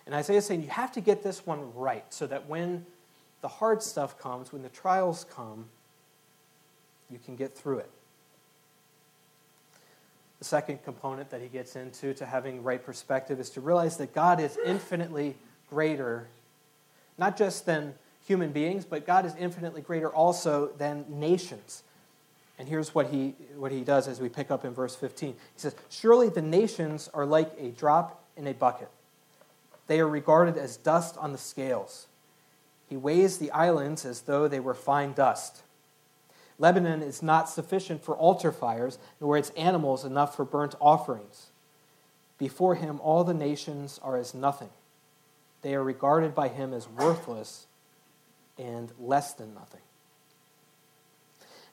And 0.07 0.15
Isaiah 0.15 0.39
is 0.39 0.47
saying 0.47 0.63
you 0.63 0.69
have 0.69 0.93
to 0.93 1.01
get 1.01 1.23
this 1.23 1.47
one 1.47 1.75
right 1.75 2.05
so 2.11 2.27
that 2.27 2.49
when 2.49 2.85
the 3.41 3.49
hard 3.49 3.83
stuff 3.83 4.19
comes, 4.19 4.53
when 4.53 4.63
the 4.63 4.69
trials 4.69 5.25
come, 5.35 5.67
you 7.11 7.19
can 7.25 7.37
get 7.37 7.57
through 7.57 7.79
it. 7.79 7.91
The 10.41 10.45
second 10.45 10.83
component 10.83 11.31
that 11.31 11.41
he 11.41 11.47
gets 11.47 11.77
into 11.77 12.15
to 12.15 12.27
having 12.27 12.65
right 12.65 12.85
perspective 12.85 13.39
is 13.39 13.51
to 13.51 13.61
realize 13.61 13.97
that 13.99 14.13
God 14.13 14.41
is 14.41 14.59
infinitely 14.65 15.37
greater, 15.71 16.27
not 17.17 17.37
just 17.37 17.65
than 17.65 17.95
human 18.27 18.51
beings, 18.51 18.85
but 18.85 19.07
God 19.07 19.25
is 19.25 19.35
infinitely 19.37 19.83
greater 19.83 20.09
also 20.09 20.71
than 20.79 21.05
nations. 21.09 21.85
And 22.63 22.69
here's 22.69 22.95
what 22.95 23.09
he, 23.09 23.35
what 23.57 23.73
he 23.73 23.81
does 23.81 24.07
as 24.07 24.21
we 24.21 24.29
pick 24.29 24.53
up 24.53 24.65
in 24.65 24.73
verse 24.73 24.95
15. 24.95 25.31
He 25.31 25.37
says, 25.57 25.75
Surely 25.91 26.29
the 26.29 26.41
nations 26.41 27.11
are 27.13 27.27
like 27.27 27.51
a 27.59 27.71
drop 27.71 28.23
in 28.37 28.47
a 28.47 28.55
bucket, 28.55 28.89
they 29.89 29.99
are 29.99 30.07
regarded 30.07 30.57
as 30.57 30.77
dust 30.77 31.17
on 31.19 31.33
the 31.33 31.39
scales. 31.39 32.07
He 32.89 32.97
weighs 32.97 33.39
the 33.39 33.51
islands 33.51 34.05
as 34.05 34.21
though 34.21 34.47
they 34.47 34.61
were 34.61 34.75
fine 34.75 35.13
dust. 35.13 35.63
Lebanon 36.57 37.03
is 37.03 37.21
not 37.21 37.49
sufficient 37.49 38.05
for 38.05 38.15
altar 38.15 38.53
fires, 38.53 38.97
nor 39.21 39.37
its 39.37 39.51
animals 39.57 40.05
enough 40.05 40.37
for 40.37 40.45
burnt 40.45 40.77
offerings. 40.81 41.49
Before 42.39 42.77
him, 42.77 43.01
all 43.03 43.25
the 43.25 43.35
nations 43.35 43.99
are 44.05 44.17
as 44.17 44.35
nothing. 44.35 44.71
They 45.63 45.75
are 45.75 45.83
regarded 45.83 46.33
by 46.33 46.47
him 46.47 46.73
as 46.73 46.89
worthless 46.89 47.67
and 48.57 48.93
less 49.01 49.33
than 49.33 49.53
nothing. 49.53 49.81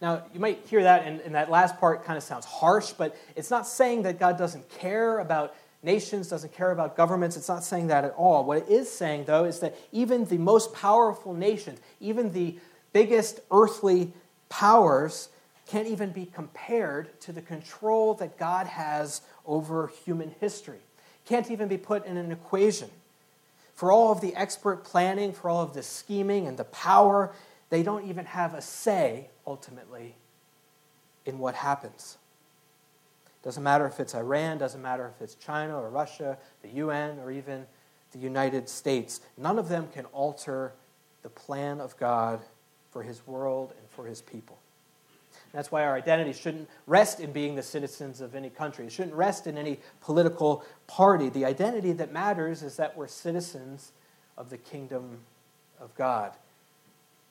Now, 0.01 0.23
you 0.33 0.39
might 0.39 0.65
hear 0.67 0.83
that, 0.83 1.05
and, 1.05 1.19
and 1.21 1.35
that 1.35 1.49
last 1.49 1.77
part 1.77 2.05
kind 2.05 2.17
of 2.17 2.23
sounds 2.23 2.45
harsh, 2.45 2.91
but 2.91 3.17
it's 3.35 3.51
not 3.51 3.67
saying 3.67 4.03
that 4.03 4.17
God 4.17 4.37
doesn't 4.37 4.69
care 4.69 5.19
about 5.19 5.53
nations, 5.83 6.29
doesn't 6.29 6.53
care 6.53 6.71
about 6.71 6.95
governments. 6.95 7.35
It's 7.35 7.49
not 7.49 7.63
saying 7.63 7.87
that 7.87 8.05
at 8.05 8.13
all. 8.15 8.45
What 8.45 8.59
it 8.59 8.69
is 8.69 8.89
saying, 8.89 9.25
though, 9.25 9.45
is 9.45 9.59
that 9.59 9.75
even 9.91 10.25
the 10.25 10.37
most 10.37 10.73
powerful 10.73 11.33
nations, 11.33 11.79
even 11.99 12.31
the 12.31 12.57
biggest 12.93 13.41
earthly 13.51 14.13
powers 14.47 15.29
can't 15.67 15.87
even 15.87 16.11
be 16.11 16.25
compared 16.25 17.19
to 17.21 17.31
the 17.31 17.41
control 17.41 18.15
that 18.15 18.37
God 18.37 18.67
has 18.67 19.21
over 19.45 19.91
human 20.05 20.33
history. 20.39 20.79
Can't 21.25 21.51
even 21.51 21.67
be 21.67 21.77
put 21.77 22.05
in 22.05 22.17
an 22.17 22.31
equation. 22.31 22.89
For 23.75 23.91
all 23.91 24.11
of 24.11 24.19
the 24.19 24.35
expert 24.35 24.83
planning, 24.83 25.31
for 25.31 25.49
all 25.49 25.61
of 25.61 25.73
the 25.73 25.83
scheming 25.83 26.47
and 26.47 26.57
the 26.57 26.65
power, 26.65 27.31
they 27.69 27.83
don't 27.83 28.07
even 28.07 28.25
have 28.25 28.53
a 28.53 28.61
say, 28.61 29.29
ultimately, 29.45 30.15
in 31.25 31.39
what 31.39 31.55
happens. 31.55 32.17
Doesn't 33.43 33.63
matter 33.63 33.85
if 33.85 33.99
it's 33.99 34.15
Iran, 34.15 34.57
doesn't 34.57 34.81
matter 34.81 35.11
if 35.15 35.21
it's 35.21 35.35
China 35.35 35.79
or 35.79 35.89
Russia, 35.89 36.37
the 36.61 36.69
UN, 36.69 37.19
or 37.19 37.31
even 37.31 37.65
the 38.11 38.19
United 38.19 38.67
States. 38.67 39.21
None 39.37 39.59
of 39.59 39.69
them 39.69 39.87
can 39.93 40.05
alter 40.05 40.73
the 41.21 41.29
plan 41.29 41.79
of 41.79 41.97
God 41.97 42.41
for 42.91 43.03
his 43.03 43.25
world 43.27 43.73
and 43.77 43.89
for 43.91 44.05
his 44.05 44.21
people. 44.21 44.57
That's 45.53 45.71
why 45.71 45.83
our 45.83 45.95
identity 45.95 46.33
shouldn't 46.33 46.69
rest 46.85 47.19
in 47.19 47.31
being 47.31 47.55
the 47.55 47.63
citizens 47.63 48.21
of 48.21 48.35
any 48.35 48.49
country. 48.49 48.85
It 48.85 48.91
shouldn't 48.91 49.15
rest 49.15 49.47
in 49.47 49.57
any 49.57 49.79
political 50.01 50.63
party. 50.85 51.29
The 51.29 51.45
identity 51.45 51.91
that 51.93 52.11
matters 52.11 52.61
is 52.61 52.75
that 52.77 52.95
we're 52.95 53.07
citizens 53.07 53.91
of 54.37 54.49
the 54.49 54.57
kingdom 54.57 55.19
of 55.79 55.95
God, 55.95 56.33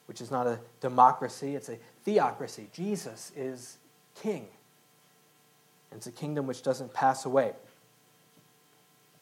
which 0.08 0.22
is 0.22 0.30
not 0.30 0.46
a 0.46 0.58
democracy, 0.80 1.54
it's 1.54 1.68
a 1.68 1.76
theocracy. 2.04 2.68
Jesus 2.72 3.30
is 3.36 3.76
king. 4.20 4.46
And 5.90 5.98
it's 5.98 6.06
a 6.06 6.12
kingdom 6.12 6.46
which 6.46 6.62
doesn't 6.62 6.92
pass 6.94 7.26
away, 7.26 7.52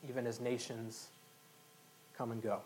even 0.08 0.26
as 0.26 0.40
nations 0.40 1.08
come 2.16 2.30
and 2.30 2.40
go. 2.40 2.60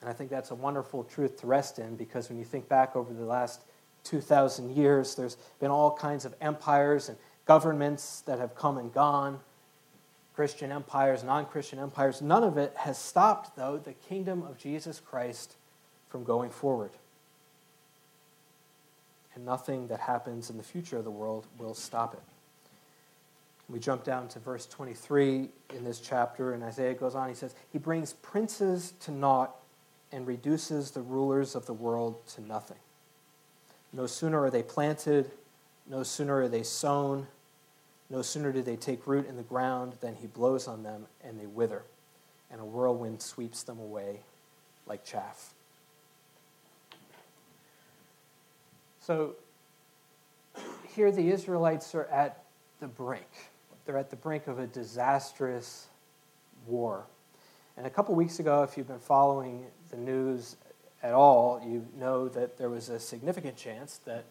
And 0.00 0.08
I 0.08 0.12
think 0.12 0.30
that's 0.30 0.52
a 0.52 0.54
wonderful 0.54 1.02
truth 1.02 1.40
to 1.40 1.48
rest 1.48 1.80
in 1.80 1.96
because 1.96 2.28
when 2.28 2.38
you 2.38 2.44
think 2.44 2.68
back 2.68 2.94
over 2.94 3.12
the 3.12 3.24
last 3.24 3.62
2,000 4.04 4.76
years, 4.76 5.16
there's 5.16 5.36
been 5.58 5.72
all 5.72 5.96
kinds 5.96 6.24
of 6.24 6.34
empires 6.40 7.08
and 7.08 7.18
governments 7.44 8.20
that 8.22 8.38
have 8.38 8.54
come 8.54 8.78
and 8.78 8.92
gone 8.94 9.40
Christian 10.36 10.70
empires, 10.70 11.24
non 11.24 11.46
Christian 11.46 11.80
empires. 11.80 12.22
None 12.22 12.44
of 12.44 12.56
it 12.56 12.72
has 12.76 12.96
stopped, 12.96 13.56
though, 13.56 13.76
the 13.76 13.94
kingdom 13.94 14.44
of 14.44 14.56
Jesus 14.56 15.00
Christ 15.00 15.56
from 16.08 16.24
going 16.24 16.50
forward. 16.50 16.90
And 19.34 19.44
nothing 19.44 19.88
that 19.88 20.00
happens 20.00 20.50
in 20.50 20.56
the 20.56 20.62
future 20.62 20.96
of 20.96 21.04
the 21.04 21.10
world 21.10 21.46
will 21.58 21.74
stop 21.74 22.14
it. 22.14 22.22
We 23.68 23.78
jump 23.78 24.02
down 24.02 24.28
to 24.28 24.38
verse 24.38 24.66
23 24.66 25.48
in 25.74 25.84
this 25.84 26.00
chapter, 26.00 26.54
and 26.54 26.64
Isaiah 26.64 26.94
goes 26.94 27.14
on. 27.14 27.28
He 27.28 27.34
says, 27.34 27.54
He 27.70 27.78
brings 27.78 28.14
princes 28.14 28.94
to 29.00 29.10
naught 29.10 29.54
and 30.10 30.26
reduces 30.26 30.90
the 30.90 31.02
rulers 31.02 31.54
of 31.54 31.66
the 31.66 31.74
world 31.74 32.26
to 32.34 32.40
nothing. 32.40 32.78
No 33.92 34.06
sooner 34.06 34.40
are 34.42 34.50
they 34.50 34.62
planted, 34.62 35.30
no 35.86 36.02
sooner 36.02 36.42
are 36.42 36.48
they 36.48 36.62
sown, 36.62 37.26
no 38.10 38.22
sooner 38.22 38.52
do 38.52 38.62
they 38.62 38.76
take 38.76 39.06
root 39.06 39.28
in 39.28 39.36
the 39.36 39.42
ground 39.42 39.94
than 40.00 40.16
he 40.16 40.26
blows 40.26 40.66
on 40.66 40.82
them 40.82 41.06
and 41.22 41.38
they 41.38 41.46
wither, 41.46 41.82
and 42.50 42.60
a 42.60 42.64
whirlwind 42.64 43.20
sweeps 43.20 43.62
them 43.62 43.78
away 43.78 44.20
like 44.86 45.04
chaff. 45.04 45.52
So 49.08 49.36
here 50.94 51.10
the 51.10 51.30
Israelites 51.30 51.94
are 51.94 52.04
at 52.08 52.44
the 52.78 52.88
brink. 52.88 53.24
They're 53.86 53.96
at 53.96 54.10
the 54.10 54.16
brink 54.16 54.48
of 54.48 54.58
a 54.58 54.66
disastrous 54.66 55.86
war. 56.66 57.06
And 57.78 57.86
a 57.86 57.90
couple 57.90 58.14
weeks 58.14 58.38
ago, 58.38 58.64
if 58.64 58.76
you've 58.76 58.86
been 58.86 58.98
following 58.98 59.64
the 59.90 59.96
news 59.96 60.56
at 61.02 61.14
all, 61.14 61.58
you 61.66 61.86
know 61.98 62.28
that 62.28 62.58
there 62.58 62.68
was 62.68 62.90
a 62.90 63.00
significant 63.00 63.56
chance 63.56 63.96
that 64.04 64.26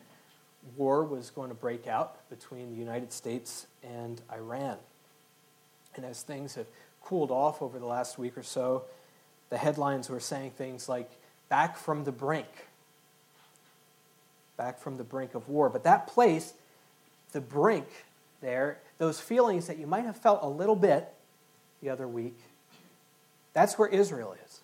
war 0.76 1.04
was 1.04 1.32
going 1.32 1.50
to 1.50 1.56
break 1.56 1.88
out 1.88 2.30
between 2.30 2.70
the 2.70 2.78
United 2.78 3.12
States 3.12 3.66
and 3.82 4.22
Iran. 4.32 4.78
And 5.96 6.06
as 6.06 6.22
things 6.22 6.54
have 6.54 6.68
cooled 7.02 7.32
off 7.32 7.64
over 7.64 7.80
the 7.80 7.88
last 7.88 8.20
week 8.20 8.38
or 8.38 8.44
so, 8.44 8.84
the 9.50 9.58
headlines 9.58 10.08
were 10.08 10.20
saying 10.20 10.52
things 10.52 10.88
like, 10.88 11.10
back 11.50 11.78
from 11.78 12.04
the 12.04 12.12
brink. 12.12 12.67
Back 14.58 14.80
from 14.80 14.98
the 14.98 15.04
brink 15.04 15.36
of 15.36 15.48
war. 15.48 15.70
But 15.70 15.84
that 15.84 16.08
place, 16.08 16.54
the 17.32 17.42
brink 17.42 17.88
there, 18.42 18.80
those 18.98 19.20
feelings 19.20 19.68
that 19.68 19.78
you 19.78 19.88
might 19.88 20.06
have 20.06 20.18
felt 20.18 20.40
a 20.42 20.50
little 20.50 20.76
bit 20.76 21.08
the 21.82 21.90
other 21.90 22.08
week, 22.08 22.38
that's 23.54 23.78
where 23.78 23.88
Israel 23.88 24.36
is. 24.46 24.62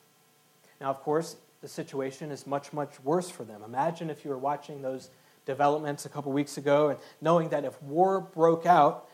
Now, 0.82 0.90
of 0.90 1.02
course, 1.02 1.36
the 1.62 1.68
situation 1.68 2.32
is 2.32 2.46
much, 2.46 2.74
much 2.74 3.00
worse 3.04 3.30
for 3.30 3.44
them. 3.44 3.62
Imagine 3.64 4.10
if 4.10 4.26
you 4.26 4.32
were 4.32 4.38
watching 4.38 4.82
those 4.82 5.10
developments 5.46 6.06
a 6.06 6.10
couple 6.10 6.32
weeks 6.32 6.58
ago 6.58 6.90
and 6.90 7.00
knowing 7.22 7.50
that 7.50 7.64
if 7.64 7.82
war 7.84 8.20
broke 8.20 8.66
out, 8.66 9.08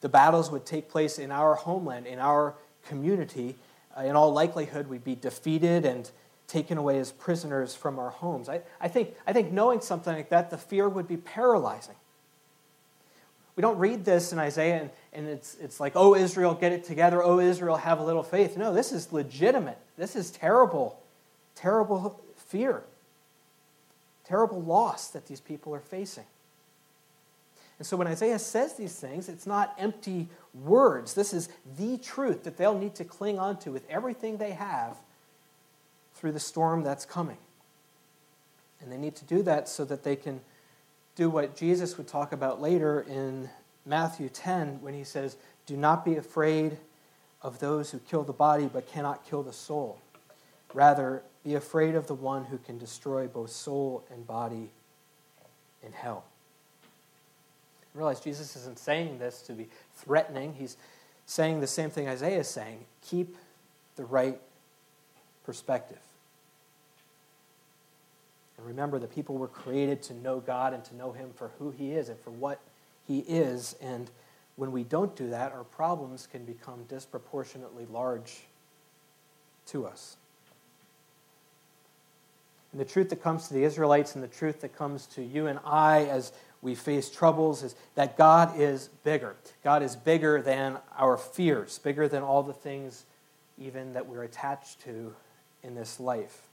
the 0.00 0.08
battles 0.08 0.50
would 0.50 0.66
take 0.66 0.88
place 0.88 1.18
in 1.18 1.30
our 1.30 1.54
homeland, 1.54 2.06
in 2.06 2.18
our 2.18 2.54
community. 2.86 3.56
Uh, 3.96 4.02
in 4.02 4.16
all 4.16 4.32
likelihood, 4.32 4.88
we'd 4.88 5.04
be 5.04 5.14
defeated 5.14 5.84
and 5.84 6.10
taken 6.52 6.76
away 6.76 6.98
as 6.98 7.10
prisoners 7.10 7.74
from 7.74 7.98
our 7.98 8.10
homes. 8.10 8.48
I, 8.48 8.60
I, 8.78 8.86
think, 8.86 9.14
I 9.26 9.32
think 9.32 9.52
knowing 9.52 9.80
something 9.80 10.14
like 10.14 10.28
that, 10.28 10.50
the 10.50 10.58
fear 10.58 10.86
would 10.86 11.08
be 11.08 11.16
paralyzing. 11.16 11.94
We 13.56 13.62
don't 13.62 13.78
read 13.78 14.04
this 14.04 14.32
in 14.32 14.38
Isaiah 14.38 14.82
and, 14.82 14.90
and 15.14 15.28
it's, 15.28 15.56
it's 15.60 15.80
like, 15.80 15.92
oh, 15.96 16.14
Israel, 16.14 16.54
get 16.54 16.72
it 16.72 16.84
together. 16.84 17.22
Oh, 17.22 17.40
Israel, 17.40 17.76
have 17.76 18.00
a 18.00 18.04
little 18.04 18.22
faith. 18.22 18.56
No, 18.58 18.72
this 18.72 18.92
is 18.92 19.12
legitimate. 19.12 19.78
This 19.96 20.14
is 20.14 20.30
terrible, 20.30 21.00
terrible 21.54 22.22
fear, 22.36 22.82
terrible 24.26 24.60
loss 24.60 25.08
that 25.08 25.26
these 25.26 25.40
people 25.40 25.74
are 25.74 25.80
facing. 25.80 26.24
And 27.78 27.86
so 27.86 27.96
when 27.96 28.06
Isaiah 28.06 28.38
says 28.38 28.74
these 28.74 28.94
things, 28.94 29.28
it's 29.28 29.46
not 29.46 29.74
empty 29.78 30.28
words. 30.54 31.14
This 31.14 31.32
is 31.32 31.48
the 31.78 31.96
truth 31.96 32.44
that 32.44 32.58
they'll 32.58 32.78
need 32.78 32.94
to 32.96 33.04
cling 33.04 33.38
on 33.38 33.58
to 33.60 33.72
with 33.72 33.88
everything 33.88 34.36
they 34.36 34.52
have 34.52 34.98
through 36.22 36.30
the 36.30 36.40
storm 36.40 36.84
that's 36.84 37.04
coming. 37.04 37.36
And 38.80 38.92
they 38.92 38.96
need 38.96 39.16
to 39.16 39.24
do 39.24 39.42
that 39.42 39.68
so 39.68 39.84
that 39.86 40.04
they 40.04 40.14
can 40.14 40.40
do 41.16 41.28
what 41.28 41.56
Jesus 41.56 41.98
would 41.98 42.06
talk 42.06 42.30
about 42.30 42.62
later 42.62 43.00
in 43.00 43.50
Matthew 43.84 44.28
10 44.28 44.82
when 44.82 44.94
he 44.94 45.02
says, 45.02 45.36
Do 45.66 45.76
not 45.76 46.04
be 46.04 46.14
afraid 46.14 46.78
of 47.42 47.58
those 47.58 47.90
who 47.90 47.98
kill 47.98 48.22
the 48.22 48.32
body 48.32 48.70
but 48.72 48.86
cannot 48.86 49.28
kill 49.28 49.42
the 49.42 49.52
soul. 49.52 49.98
Rather, 50.72 51.22
be 51.44 51.56
afraid 51.56 51.96
of 51.96 52.06
the 52.06 52.14
one 52.14 52.44
who 52.44 52.58
can 52.58 52.78
destroy 52.78 53.26
both 53.26 53.50
soul 53.50 54.04
and 54.08 54.24
body 54.24 54.70
in 55.84 55.90
hell. 55.90 56.22
Realize 57.94 58.20
Jesus 58.20 58.54
isn't 58.54 58.78
saying 58.78 59.18
this 59.18 59.42
to 59.42 59.54
be 59.54 59.66
threatening. 59.96 60.54
He's 60.54 60.76
saying 61.26 61.58
the 61.58 61.66
same 61.66 61.90
thing 61.90 62.06
Isaiah 62.06 62.38
is 62.38 62.48
saying 62.48 62.84
keep 63.04 63.36
the 63.96 64.04
right 64.04 64.38
perspective. 65.44 65.98
And 68.62 68.68
remember, 68.68 69.00
the 69.00 69.08
people 69.08 69.36
were 69.36 69.48
created 69.48 70.02
to 70.04 70.14
know 70.14 70.38
God 70.38 70.72
and 70.72 70.84
to 70.84 70.94
know 70.94 71.10
Him 71.10 71.30
for 71.34 71.50
who 71.58 71.72
He 71.72 71.92
is 71.92 72.08
and 72.08 72.18
for 72.20 72.30
what 72.30 72.60
He 73.08 73.18
is. 73.20 73.74
And 73.82 74.08
when 74.54 74.70
we 74.70 74.84
don't 74.84 75.16
do 75.16 75.30
that, 75.30 75.52
our 75.52 75.64
problems 75.64 76.28
can 76.30 76.44
become 76.44 76.84
disproportionately 76.88 77.86
large 77.90 78.42
to 79.66 79.84
us. 79.84 80.16
And 82.70 82.80
the 82.80 82.84
truth 82.84 83.10
that 83.10 83.20
comes 83.20 83.48
to 83.48 83.54
the 83.54 83.64
Israelites 83.64 84.14
and 84.14 84.22
the 84.22 84.28
truth 84.28 84.60
that 84.60 84.76
comes 84.76 85.06
to 85.06 85.22
you 85.22 85.48
and 85.48 85.58
I 85.64 86.04
as 86.04 86.32
we 86.62 86.76
face 86.76 87.10
troubles 87.10 87.64
is 87.64 87.74
that 87.96 88.16
God 88.16 88.58
is 88.60 88.90
bigger. 89.02 89.34
God 89.64 89.82
is 89.82 89.96
bigger 89.96 90.40
than 90.40 90.78
our 90.96 91.16
fears, 91.16 91.80
bigger 91.80 92.06
than 92.06 92.22
all 92.22 92.44
the 92.44 92.52
things 92.52 93.06
even 93.58 93.92
that 93.94 94.06
we're 94.06 94.22
attached 94.22 94.80
to 94.82 95.14
in 95.64 95.74
this 95.74 95.98
life. 95.98 96.46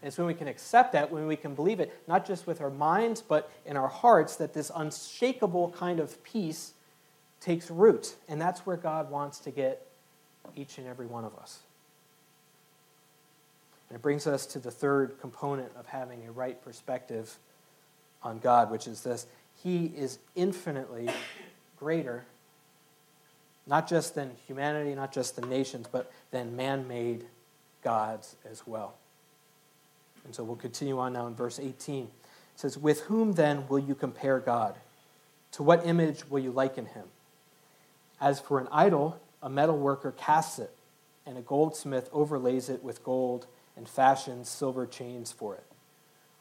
And 0.00 0.08
it's 0.08 0.16
when 0.16 0.26
we 0.26 0.34
can 0.34 0.46
accept 0.46 0.92
that, 0.92 1.10
when 1.10 1.26
we 1.26 1.36
can 1.36 1.54
believe 1.54 1.80
it, 1.80 1.92
not 2.06 2.24
just 2.24 2.46
with 2.46 2.60
our 2.60 2.70
minds, 2.70 3.20
but 3.20 3.50
in 3.66 3.76
our 3.76 3.88
hearts, 3.88 4.36
that 4.36 4.54
this 4.54 4.70
unshakable 4.74 5.70
kind 5.70 5.98
of 5.98 6.22
peace 6.22 6.72
takes 7.40 7.70
root. 7.70 8.14
And 8.28 8.40
that's 8.40 8.60
where 8.60 8.76
God 8.76 9.10
wants 9.10 9.38
to 9.40 9.50
get 9.50 9.86
each 10.54 10.78
and 10.78 10.86
every 10.86 11.06
one 11.06 11.24
of 11.24 11.36
us. 11.36 11.60
And 13.88 13.96
it 13.96 14.02
brings 14.02 14.26
us 14.26 14.46
to 14.46 14.58
the 14.58 14.70
third 14.70 15.20
component 15.20 15.74
of 15.76 15.86
having 15.86 16.26
a 16.26 16.32
right 16.32 16.62
perspective 16.62 17.36
on 18.22 18.38
God, 18.38 18.70
which 18.70 18.86
is 18.86 19.02
this 19.02 19.26
He 19.62 19.86
is 19.86 20.18
infinitely 20.36 21.08
greater, 21.78 22.24
not 23.66 23.88
just 23.88 24.14
than 24.14 24.32
humanity, 24.46 24.94
not 24.94 25.12
just 25.12 25.36
the 25.36 25.46
nations, 25.46 25.88
but 25.90 26.12
than 26.30 26.54
man 26.54 26.86
made 26.86 27.24
gods 27.82 28.36
as 28.48 28.66
well. 28.66 28.94
And 30.28 30.34
so 30.34 30.44
we'll 30.44 30.56
continue 30.56 30.98
on 30.98 31.14
now 31.14 31.26
in 31.26 31.34
verse 31.34 31.58
18. 31.58 32.04
It 32.04 32.10
says, 32.54 32.76
With 32.76 33.00
whom 33.04 33.32
then 33.32 33.66
will 33.66 33.78
you 33.78 33.94
compare 33.94 34.40
God? 34.40 34.74
To 35.52 35.62
what 35.62 35.86
image 35.86 36.28
will 36.28 36.40
you 36.40 36.50
liken 36.50 36.84
him? 36.84 37.04
As 38.20 38.38
for 38.38 38.60
an 38.60 38.68
idol, 38.70 39.18
a 39.42 39.48
metal 39.48 39.78
worker 39.78 40.12
casts 40.12 40.58
it, 40.58 40.70
and 41.24 41.38
a 41.38 41.40
goldsmith 41.40 42.10
overlays 42.12 42.68
it 42.68 42.84
with 42.84 43.02
gold 43.02 43.46
and 43.74 43.88
fashions 43.88 44.50
silver 44.50 44.84
chains 44.84 45.32
for 45.32 45.54
it. 45.54 45.64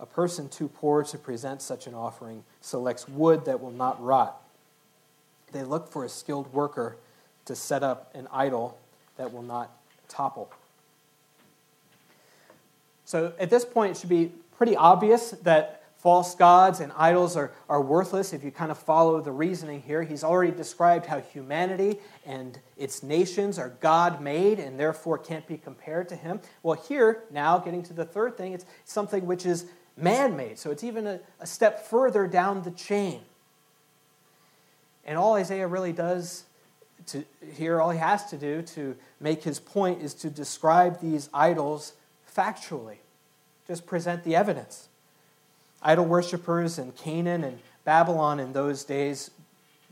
A 0.02 0.06
person 0.06 0.50
too 0.50 0.68
poor 0.68 1.02
to 1.06 1.18
present 1.18 1.62
such 1.62 1.88
an 1.88 1.94
offering 1.94 2.44
selects 2.60 3.08
wood 3.08 3.46
that 3.46 3.62
will 3.62 3.72
not 3.72 4.04
rot. 4.04 4.42
They 5.54 5.64
look 5.64 5.90
for 5.90 6.04
a 6.04 6.10
skilled 6.10 6.52
worker 6.52 6.98
to 7.46 7.56
set 7.56 7.84
up 7.84 8.12
an 8.14 8.28
idol 8.34 8.78
that 9.16 9.32
will 9.32 9.44
not 9.44 9.72
topple. 10.10 10.52
So 13.08 13.32
at 13.40 13.50
this 13.50 13.64
point, 13.64 13.92
it 13.92 14.00
should 14.02 14.10
be 14.10 14.34
pretty 14.58 14.76
obvious 14.76 15.32
that 15.44 15.82
false 15.96 16.36
gods 16.36 16.82
and 16.82 16.92
idols 16.98 17.38
are, 17.38 17.54
are 17.70 17.82
worthless 17.82 18.34
if 18.34 18.44
you 18.44 18.52
kind 18.52 18.70
of 18.70 18.78
follow 18.78 19.22
the 19.22 19.32
reasoning 19.32 19.82
here. 19.82 20.04
He's 20.04 20.26
already 20.26 20.52
described 20.52 21.06
how 21.06 21.22
humanity 21.22 22.00
and 22.26 22.60
its 22.76 23.04
nations 23.04 23.58
are 23.58 23.70
God 23.80 24.20
made 24.20 24.60
and 24.60 24.78
therefore 24.78 25.18
can't 25.18 25.48
be 25.48 25.58
compared 25.58 26.10
to 26.10 26.18
him. 26.18 26.42
Well, 26.64 26.78
here, 26.90 27.24
now 27.32 27.58
getting 27.60 27.82
to 27.84 27.94
the 27.94 28.04
third 28.04 28.36
thing, 28.36 28.52
it's 28.52 28.66
something 28.84 29.26
which 29.26 29.46
is 29.46 29.68
man 29.96 30.36
made. 30.36 30.60
So 30.60 30.70
it's 30.70 30.84
even 30.84 31.08
a, 31.08 31.22
a 31.40 31.48
step 31.48 31.88
further 31.88 32.28
down 32.28 32.64
the 32.64 32.72
chain. 32.72 33.22
And 35.06 35.18
all 35.18 35.36
Isaiah 35.36 35.68
really 35.68 35.94
does 35.94 36.44
to 37.06 37.24
here, 37.54 37.80
all 37.80 37.92
he 37.92 38.00
has 38.00 38.30
to 38.32 38.38
do 38.38 38.62
to 38.64 38.98
make 39.22 39.44
his 39.44 39.62
point 39.62 40.02
is 40.02 40.14
to 40.16 40.30
describe 40.30 41.00
these 41.00 41.30
idols 41.34 41.94
factually. 42.38 42.98
Just 43.68 43.86
present 43.86 44.24
the 44.24 44.36
evidence. 44.36 44.88
Idol 45.82 46.06
worshippers 46.06 46.78
in 46.78 46.92
Canaan 46.94 47.44
and 47.44 47.60
Babylon 47.84 48.40
in 48.40 48.54
those 48.54 48.84
days 48.84 49.32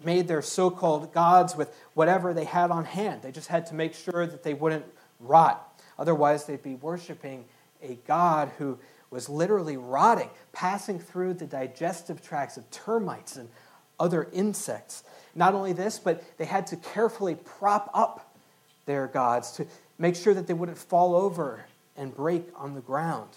made 0.03 0.27
their 0.27 0.41
so 0.41 0.69
called 0.69 1.13
gods 1.13 1.55
with 1.55 1.73
whatever 1.93 2.33
they 2.33 2.45
had 2.45 2.71
on 2.71 2.85
hand. 2.85 3.21
They 3.21 3.31
just 3.31 3.47
had 3.47 3.65
to 3.67 3.75
make 3.75 3.93
sure 3.93 4.25
that 4.25 4.43
they 4.43 4.53
wouldn't 4.53 4.85
rot. 5.19 5.81
Otherwise, 5.97 6.45
they'd 6.45 6.63
be 6.63 6.75
worshiping 6.75 7.45
a 7.81 7.97
God 8.07 8.51
who 8.57 8.77
was 9.09 9.29
literally 9.29 9.77
rotting, 9.77 10.29
passing 10.51 10.99
through 10.99 11.35
the 11.35 11.45
digestive 11.45 12.21
tracts 12.21 12.57
of 12.57 12.69
termites 12.71 13.37
and 13.37 13.47
other 13.99 14.27
insects. 14.33 15.03
Not 15.35 15.53
only 15.53 15.71
this, 15.71 15.99
but 15.99 16.37
they 16.37 16.45
had 16.45 16.67
to 16.67 16.75
carefully 16.75 17.35
prop 17.35 17.89
up 17.93 18.35
their 18.85 19.07
gods 19.07 19.51
to 19.53 19.65
make 19.97 20.15
sure 20.15 20.33
that 20.33 20.47
they 20.47 20.53
wouldn't 20.53 20.77
fall 20.77 21.15
over 21.15 21.65
and 21.97 22.13
break 22.13 22.47
on 22.55 22.73
the 22.75 22.81
ground. 22.81 23.29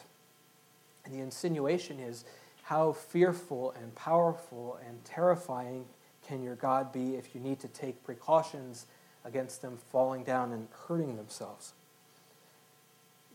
And 1.04 1.14
the 1.14 1.20
insinuation 1.20 1.98
is 1.98 2.24
how 2.64 2.92
fearful 2.92 3.74
and 3.80 3.94
powerful 3.94 4.78
and 4.86 5.04
terrifying 5.04 5.86
can 6.26 6.42
your 6.42 6.56
God 6.56 6.92
be 6.92 7.14
if 7.14 7.34
you 7.34 7.40
need 7.40 7.60
to 7.60 7.68
take 7.68 8.04
precautions 8.04 8.86
against 9.24 9.62
them 9.62 9.78
falling 9.90 10.24
down 10.24 10.52
and 10.52 10.68
hurting 10.86 11.16
themselves? 11.16 11.72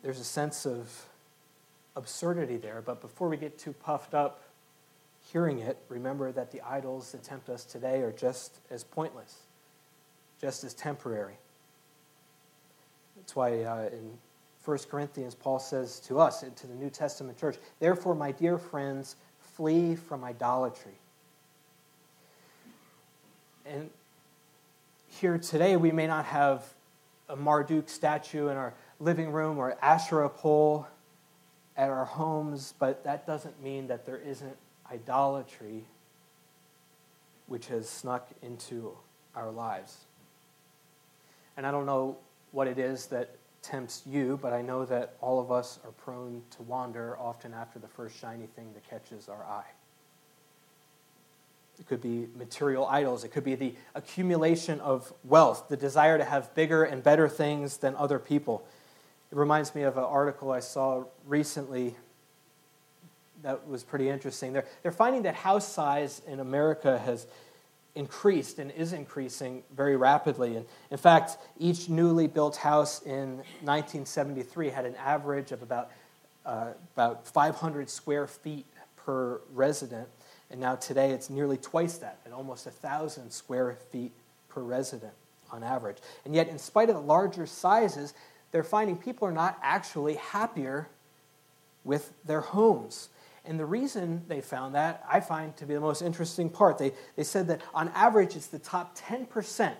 There's 0.03 0.19
a 0.19 0.25
sense 0.25 0.65
of 0.65 1.05
absurdity 1.95 2.57
there, 2.57 2.83
but 2.85 3.01
before 3.01 3.29
we 3.29 3.37
get 3.37 3.57
too 3.57 3.73
puffed 3.73 4.13
up 4.13 4.43
hearing 5.31 5.59
it, 5.59 5.77
remember 5.89 6.31
that 6.31 6.51
the 6.51 6.61
idols 6.61 7.13
that 7.13 7.23
tempt 7.23 7.49
us 7.49 7.63
today 7.63 8.01
are 8.01 8.11
just 8.11 8.59
as 8.69 8.83
pointless, 8.83 9.37
just 10.41 10.63
as 10.63 10.73
temporary. 10.73 11.37
That's 13.15 13.35
why 13.35 13.63
uh, 13.63 13.89
in 13.91 14.17
1 14.65 14.77
Corinthians, 14.89 15.35
Paul 15.35 15.59
says 15.59 15.99
to 16.01 16.19
us, 16.19 16.41
to 16.41 16.67
the 16.67 16.75
New 16.75 16.89
Testament 16.89 17.37
church, 17.37 17.57
Therefore, 17.79 18.15
my 18.15 18.31
dear 18.31 18.57
friends, 18.57 19.15
flee 19.39 19.95
from 19.95 20.23
idolatry. 20.23 20.93
And 23.65 23.89
here 25.09 25.37
today, 25.37 25.75
we 25.75 25.91
may 25.91 26.07
not 26.07 26.25
have 26.25 26.63
a 27.29 27.35
Marduk 27.35 27.89
statue 27.89 28.47
in 28.47 28.57
our 28.57 28.73
living 28.99 29.31
room 29.31 29.57
or 29.57 29.77
Asherah 29.81 30.29
pole 30.29 30.87
at 31.75 31.89
our 31.89 32.05
homes, 32.05 32.73
but 32.79 33.03
that 33.03 33.25
doesn't 33.25 33.61
mean 33.61 33.87
that 33.87 34.05
there 34.05 34.17
isn't 34.17 34.55
idolatry 34.91 35.83
which 37.47 37.67
has 37.67 37.89
snuck 37.89 38.29
into 38.41 38.95
our 39.35 39.51
lives. 39.51 39.97
And 41.57 41.67
I 41.67 41.71
don't 41.71 41.85
know 41.85 42.17
what 42.51 42.67
it 42.67 42.79
is 42.79 43.07
that 43.07 43.35
tempts 43.63 44.03
you, 44.05 44.37
but 44.41 44.53
I 44.53 44.61
know 44.61 44.85
that 44.85 45.15
all 45.21 45.39
of 45.39 45.51
us 45.51 45.79
are 45.83 45.91
prone 45.91 46.43
to 46.51 46.63
wander 46.63 47.17
often 47.17 47.53
after 47.53 47.79
the 47.79 47.87
first 47.87 48.19
shiny 48.19 48.45
thing 48.45 48.73
that 48.73 48.87
catches 48.89 49.29
our 49.29 49.43
eye. 49.45 49.65
It 51.79 51.87
could 51.87 52.01
be 52.01 52.27
material 52.37 52.85
idols. 52.85 53.23
It 53.23 53.29
could 53.29 53.43
be 53.43 53.55
the 53.55 53.73
accumulation 53.95 54.79
of 54.79 55.11
wealth, 55.23 55.69
the 55.69 55.77
desire 55.77 56.17
to 56.17 56.23
have 56.23 56.53
bigger 56.53 56.83
and 56.83 57.01
better 57.01 57.27
things 57.27 57.77
than 57.77 57.95
other 57.95 58.19
people. 58.19 58.63
It 59.31 59.37
reminds 59.37 59.73
me 59.73 59.81
of 59.81 59.97
an 59.97 60.03
article 60.03 60.51
I 60.51 60.59
saw 60.59 61.05
recently 61.25 61.95
that 63.41 63.67
was 63.67 63.83
pretty 63.83 64.09
interesting. 64.09 64.53
They're, 64.53 64.65
they're 64.81 64.91
finding 64.91 65.23
that 65.23 65.35
house 65.35 65.67
size 65.67 66.21
in 66.27 66.39
America 66.39 66.97
has 66.99 67.27
increased 67.95 68.59
and 68.59 68.71
is 68.71 68.93
increasing 68.93 69.63
very 69.75 69.95
rapidly. 69.95 70.55
And 70.55 70.65
in 70.89 70.97
fact, 70.97 71.37
each 71.59 71.89
newly 71.89 72.27
built 72.27 72.57
house 72.57 73.01
in 73.03 73.37
1973 73.61 74.69
had 74.69 74.85
an 74.85 74.95
average 74.95 75.51
of 75.51 75.61
about, 75.61 75.91
uh, 76.45 76.71
about 76.95 77.27
500 77.27 77.89
square 77.89 78.27
feet 78.27 78.65
per 78.95 79.39
resident. 79.53 80.07
And 80.49 80.59
now 80.59 80.75
today 80.75 81.11
it's 81.11 81.29
nearly 81.29 81.57
twice 81.57 81.97
that, 81.99 82.19
at 82.25 82.31
almost 82.31 82.65
1,000 82.65 83.31
square 83.31 83.77
feet 83.91 84.11
per 84.49 84.61
resident 84.61 85.13
on 85.51 85.63
average. 85.63 85.97
And 86.25 86.33
yet, 86.33 86.47
in 86.47 86.57
spite 86.57 86.89
of 86.89 86.95
the 86.95 87.01
larger 87.01 87.45
sizes, 87.45 88.13
they're 88.51 88.63
finding 88.63 88.97
people 88.97 89.27
are 89.27 89.31
not 89.31 89.57
actually 89.61 90.15
happier 90.15 90.87
with 91.83 92.11
their 92.25 92.41
homes. 92.41 93.09
And 93.45 93.59
the 93.59 93.65
reason 93.65 94.23
they 94.27 94.41
found 94.41 94.75
that, 94.75 95.03
I 95.09 95.19
find 95.19 95.55
to 95.57 95.65
be 95.65 95.73
the 95.73 95.81
most 95.81 96.01
interesting 96.01 96.49
part. 96.49 96.77
They, 96.77 96.93
they 97.15 97.23
said 97.23 97.47
that 97.47 97.61
on 97.73 97.89
average, 97.89 98.35
it's 98.35 98.47
the 98.47 98.59
top 98.59 98.97
10% 98.97 99.73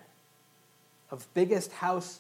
of 1.10 1.28
biggest 1.34 1.72
house 1.72 2.20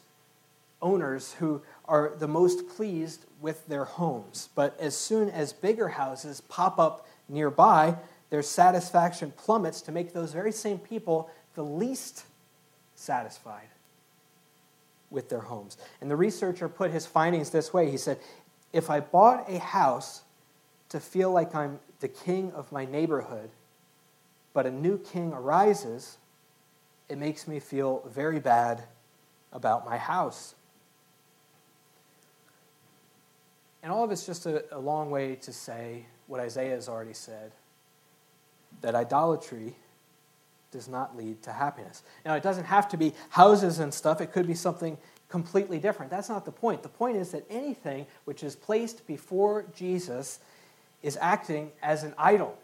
owners 0.82 1.34
who 1.34 1.62
are 1.86 2.14
the 2.18 2.28
most 2.28 2.68
pleased 2.70 3.26
with 3.42 3.68
their 3.68 3.86
homes. 3.86 4.50
But 4.56 4.80
as 4.80 4.96
soon 4.96 5.30
as 5.30 5.52
bigger 5.52 5.90
houses 5.90 6.42
pop 6.42 6.80
up 6.80 7.08
nearby, 7.28 7.96
their 8.30 8.42
satisfaction 8.42 9.34
plummets 9.36 9.82
to 9.82 9.92
make 9.92 10.14
those 10.14 10.34
very 10.34 10.52
same 10.52 10.78
people 10.78 11.30
the 11.56 11.64
least 11.64 12.26
satisfied 12.96 13.68
with 15.10 15.30
their 15.30 15.42
homes. 15.42 15.78
And 16.02 16.10
the 16.10 16.16
researcher 16.16 16.68
put 16.68 16.92
his 16.92 17.06
findings 17.06 17.50
this 17.50 17.74
way 17.74 17.90
He 17.92 17.98
said, 17.98 18.20
If 18.72 18.90
I 18.90 19.00
bought 19.00 19.50
a 19.50 19.60
house 19.60 20.23
to 20.94 21.00
feel 21.00 21.32
like 21.32 21.56
I'm 21.56 21.80
the 22.02 22.08
king 22.08 22.52
of 22.52 22.72
my 22.72 22.86
neighborhood, 22.86 23.50
but 24.54 24.68
a 24.68 24.72
new 24.72 25.00
king 25.00 25.34
arises, 25.34 26.20
it 27.10 27.18
makes 27.18 27.48
me 27.48 27.60
feel 27.60 28.08
very 28.08 28.40
bad 28.40 28.84
about 29.52 29.88
my 29.88 29.98
house. 29.98 30.54
And 33.82 33.92
all 33.92 34.04
of 34.04 34.12
it's 34.12 34.24
just 34.24 34.46
a, 34.46 34.64
a 34.72 34.78
long 34.78 35.10
way 35.10 35.34
to 35.38 35.52
say 35.52 36.06
what 36.28 36.40
Isaiah 36.40 36.76
has 36.76 36.88
already 36.88 37.14
said 37.14 37.54
that 38.82 38.94
idolatry 38.94 39.76
does 40.70 40.88
not 40.88 41.18
lead 41.18 41.42
to 41.42 41.54
happiness. 41.54 42.04
Now, 42.24 42.36
it 42.36 42.44
doesn't 42.44 42.66
have 42.66 42.88
to 42.90 42.98
be 42.98 43.16
houses 43.30 43.80
and 43.80 43.92
stuff, 43.92 44.22
it 44.22 44.32
could 44.32 44.46
be 44.46 44.54
something 44.54 45.00
completely 45.28 45.80
different. 45.80 46.12
That's 46.12 46.30
not 46.30 46.46
the 46.46 46.52
point. 46.52 46.84
The 46.84 46.90
point 46.90 47.18
is 47.18 47.32
that 47.32 47.46
anything 47.50 48.06
which 48.26 48.44
is 48.44 48.56
placed 48.56 49.08
before 49.08 49.66
Jesus 49.76 50.38
is 51.04 51.18
acting 51.22 51.72
as 51.84 52.04
an 52.04 52.16
idol 52.18 52.58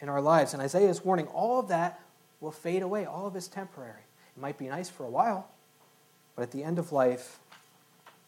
in 0.00 0.08
our 0.08 0.20
lives. 0.20 0.52
And 0.52 0.62
Isaiah 0.62 0.90
is 0.90 1.04
warning 1.04 1.28
all 1.28 1.60
of 1.60 1.68
that 1.68 2.00
will 2.40 2.50
fade 2.50 2.82
away, 2.82 3.06
all 3.06 3.26
of 3.26 3.36
it's 3.36 3.48
temporary. 3.48 4.02
It 4.36 4.40
might 4.40 4.58
be 4.58 4.68
nice 4.68 4.90
for 4.90 5.04
a 5.04 5.10
while, 5.10 5.48
but 6.36 6.42
at 6.42 6.50
the 6.50 6.62
end 6.62 6.78
of 6.78 6.92
life, 6.92 7.38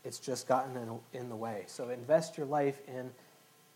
it's 0.05 0.18
just 0.18 0.49
gotten 0.49 0.77
in, 0.77 1.20
in 1.20 1.29
the 1.29 1.37
way. 1.37 1.64
So 1.66 1.90
invest 1.90 2.38
your 2.38 2.46
life 2.46 2.81
in 2.88 3.11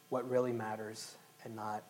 what 0.08 0.28
really 0.28 0.52
matters 0.52 1.16
and 1.44 1.54
not 1.54 1.82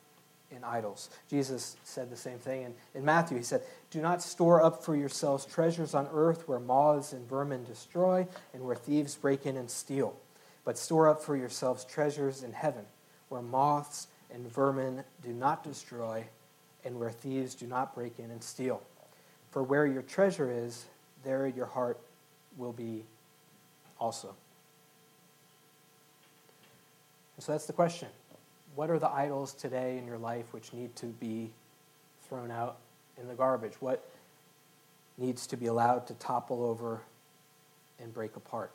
in 0.50 0.64
idols. 0.64 1.10
Jesus 1.30 1.76
said 1.84 2.10
the 2.10 2.16
same 2.16 2.38
thing 2.38 2.62
in, 2.62 2.74
in 2.94 3.04
Matthew. 3.04 3.36
He 3.36 3.42
said, 3.42 3.62
Do 3.90 4.00
not 4.00 4.22
store 4.22 4.62
up 4.62 4.84
for 4.84 4.96
yourselves 4.96 5.46
treasures 5.46 5.94
on 5.94 6.08
earth 6.12 6.48
where 6.48 6.58
moths 6.58 7.12
and 7.12 7.28
vermin 7.28 7.64
destroy 7.64 8.26
and 8.52 8.62
where 8.62 8.76
thieves 8.76 9.14
break 9.14 9.46
in 9.46 9.56
and 9.56 9.70
steal, 9.70 10.16
but 10.64 10.76
store 10.76 11.08
up 11.08 11.22
for 11.22 11.36
yourselves 11.36 11.84
treasures 11.84 12.42
in 12.42 12.52
heaven 12.52 12.84
where 13.28 13.42
moths 13.42 14.08
and 14.32 14.50
vermin 14.52 15.04
do 15.22 15.32
not 15.32 15.62
destroy, 15.62 16.24
and 16.84 16.98
where 16.98 17.10
thieves 17.10 17.54
do 17.54 17.66
not 17.66 17.94
break 17.94 18.18
in 18.18 18.30
and 18.30 18.42
steal. 18.42 18.82
For 19.50 19.62
where 19.62 19.86
your 19.86 20.02
treasure 20.02 20.50
is, 20.50 20.86
there 21.22 21.46
your 21.46 21.66
heart 21.66 21.98
will 22.56 22.72
be 22.72 23.04
also. 23.98 24.34
And 27.36 27.44
so 27.44 27.52
that's 27.52 27.66
the 27.66 27.72
question. 27.72 28.08
What 28.74 28.90
are 28.90 28.98
the 28.98 29.10
idols 29.10 29.54
today 29.54 29.98
in 29.98 30.06
your 30.06 30.18
life 30.18 30.52
which 30.52 30.72
need 30.72 30.94
to 30.96 31.06
be 31.06 31.50
thrown 32.28 32.50
out 32.50 32.76
in 33.20 33.28
the 33.28 33.34
garbage? 33.34 33.74
What 33.80 34.04
needs 35.16 35.46
to 35.48 35.56
be 35.56 35.66
allowed 35.66 36.06
to 36.08 36.14
topple 36.14 36.64
over 36.64 37.00
and 38.00 38.12
break 38.12 38.36
apart? 38.36 38.72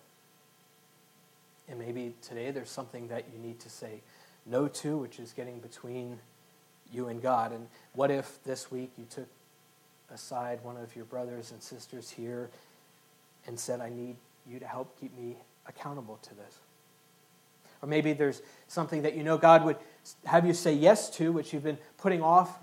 And 1.68 1.78
maybe 1.78 2.14
today 2.22 2.52
there's 2.52 2.72
something 2.72 3.10
that 3.10 3.26
you 3.34 3.40
need 3.40 3.60
to 3.60 3.70
say 3.70 4.02
no 4.46 4.68
to, 4.68 4.98
which 4.98 5.20
is 5.20 5.34
getting 5.34 5.60
between 5.60 6.20
you 6.92 7.08
and 7.08 7.22
God. 7.22 7.52
And 7.52 7.68
what 7.94 8.12
if 8.12 8.44
this 8.44 8.72
week 8.72 8.92
you 8.98 9.06
took 9.10 9.28
aside 10.14 10.60
one 10.64 10.78
of 10.78 10.96
your 10.96 11.06
brothers 11.06 11.52
and 11.52 11.62
sisters 11.62 12.10
here 12.10 12.50
and 13.48 13.60
said, 13.60 13.80
I 13.80 13.90
need 13.90 14.16
you 14.50 14.60
to 14.60 14.68
help 14.68 15.00
keep 15.00 15.16
me 15.18 15.36
accountable 15.68 16.18
to 16.24 16.30
this? 16.36 16.60
Or 17.82 17.88
maybe 17.88 18.14
there's 18.14 18.42
something 18.68 19.04
that 19.04 19.16
you 19.16 19.24
know 19.24 19.38
God 19.38 19.64
would 19.64 19.78
have 20.26 20.46
you 20.46 20.54
say 20.54 20.74
yes 20.74 21.10
to, 21.12 21.32
which 21.32 21.54
you've 21.54 21.64
been 21.64 21.78
putting 21.98 22.22
off 22.22 22.60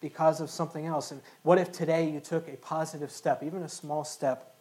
because 0.00 0.40
of 0.40 0.50
something 0.50 0.86
else. 0.86 1.10
And 1.10 1.20
what 1.42 1.58
if 1.58 1.72
today 1.72 2.08
you 2.08 2.20
took 2.20 2.48
a 2.48 2.56
positive 2.56 3.10
step, 3.10 3.42
even 3.42 3.62
a 3.62 3.68
small 3.68 4.04
step, 4.04 4.53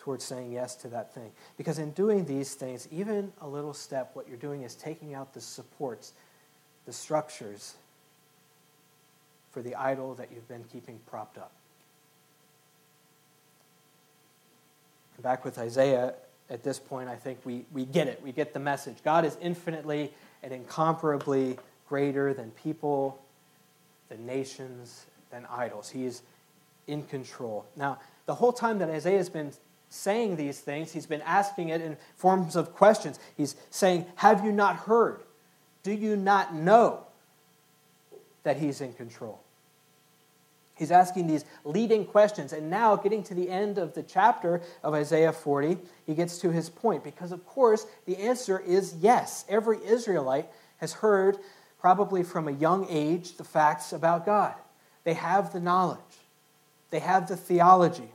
towards 0.00 0.24
saying 0.24 0.50
yes 0.52 0.74
to 0.76 0.88
that 0.88 1.14
thing. 1.14 1.30
Because 1.56 1.78
in 1.78 1.92
doing 1.92 2.24
these 2.24 2.54
things, 2.54 2.88
even 2.90 3.32
a 3.40 3.46
little 3.46 3.74
step, 3.74 4.10
what 4.14 4.26
you're 4.26 4.36
doing 4.38 4.62
is 4.62 4.74
taking 4.74 5.14
out 5.14 5.34
the 5.34 5.40
supports, 5.40 6.12
the 6.86 6.92
structures 6.92 7.74
for 9.52 9.62
the 9.62 9.74
idol 9.74 10.14
that 10.14 10.28
you've 10.34 10.48
been 10.48 10.64
keeping 10.72 10.98
propped 11.06 11.38
up. 11.38 11.52
Back 15.22 15.44
with 15.44 15.58
Isaiah, 15.58 16.14
at 16.48 16.62
this 16.62 16.78
point, 16.78 17.10
I 17.10 17.14
think 17.14 17.40
we, 17.44 17.66
we 17.72 17.84
get 17.84 18.08
it. 18.08 18.22
We 18.22 18.32
get 18.32 18.54
the 18.54 18.58
message. 18.58 18.96
God 19.04 19.26
is 19.26 19.36
infinitely 19.42 20.12
and 20.42 20.50
incomparably 20.50 21.58
greater 21.90 22.32
than 22.32 22.52
people, 22.52 23.20
than 24.08 24.24
nations, 24.24 25.04
than 25.30 25.46
idols. 25.50 25.90
He 25.90 26.06
is 26.06 26.22
in 26.86 27.02
control. 27.02 27.66
Now, 27.76 27.98
the 28.24 28.34
whole 28.34 28.52
time 28.52 28.78
that 28.78 28.88
Isaiah 28.88 29.18
has 29.18 29.28
been 29.28 29.52
saying 29.90 30.36
these 30.36 30.60
things, 30.60 30.92
he's 30.92 31.06
been 31.06 31.20
asking 31.22 31.68
it 31.68 31.82
in 31.82 31.96
forms 32.16 32.56
of 32.56 32.74
questions. 32.74 33.18
He's 33.36 33.56
saying, 33.68 34.06
Have 34.16 34.44
you 34.44 34.52
not 34.52 34.76
heard? 34.76 35.20
Do 35.82 35.92
you 35.92 36.16
not 36.16 36.54
know 36.54 37.04
that 38.44 38.56
he's 38.56 38.80
in 38.80 38.94
control? 38.94 39.40
He's 40.76 40.90
asking 40.90 41.26
these 41.26 41.44
leading 41.64 42.06
questions. 42.06 42.54
And 42.54 42.70
now, 42.70 42.96
getting 42.96 43.22
to 43.24 43.34
the 43.34 43.50
end 43.50 43.76
of 43.76 43.92
the 43.92 44.02
chapter 44.02 44.62
of 44.82 44.94
Isaiah 44.94 45.32
40, 45.32 45.76
he 46.06 46.14
gets 46.14 46.38
to 46.38 46.50
his 46.50 46.70
point. 46.70 47.04
Because, 47.04 47.32
of 47.32 47.44
course, 47.44 47.86
the 48.06 48.16
answer 48.16 48.58
is 48.58 48.94
yes. 48.98 49.44
Every 49.46 49.78
Israelite 49.84 50.48
has 50.78 50.94
heard, 50.94 51.36
probably 51.78 52.22
from 52.22 52.48
a 52.48 52.52
young 52.52 52.86
age, 52.88 53.36
the 53.36 53.44
facts 53.44 53.92
about 53.92 54.24
God. 54.24 54.54
They 55.04 55.12
have 55.14 55.52
the 55.52 55.60
knowledge, 55.60 55.98
they 56.90 57.00
have 57.00 57.28
the 57.28 57.36
theology. 57.36 58.12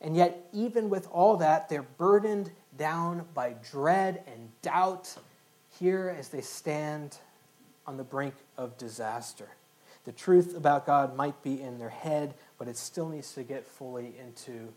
And 0.00 0.16
yet, 0.16 0.48
even 0.52 0.88
with 0.88 1.08
all 1.12 1.36
that, 1.38 1.68
they're 1.68 1.82
burdened 1.82 2.50
down 2.78 3.26
by 3.34 3.54
dread 3.70 4.22
and 4.26 4.48
doubt 4.62 5.14
here 5.78 6.14
as 6.16 6.28
they 6.28 6.40
stand 6.40 7.18
on 7.86 7.96
the 7.96 8.04
brink 8.04 8.34
of 8.56 8.78
disaster. 8.78 9.48
The 10.04 10.12
truth 10.12 10.56
about 10.56 10.86
God 10.86 11.16
might 11.16 11.42
be 11.42 11.60
in 11.60 11.78
their 11.78 11.90
head, 11.90 12.34
but 12.58 12.68
it 12.68 12.76
still 12.76 13.08
needs 13.08 13.34
to 13.34 13.42
get 13.42 13.66
fully 13.66 14.14
into 14.18 14.72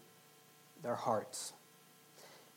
their 0.81 0.95
hearts. 0.95 1.53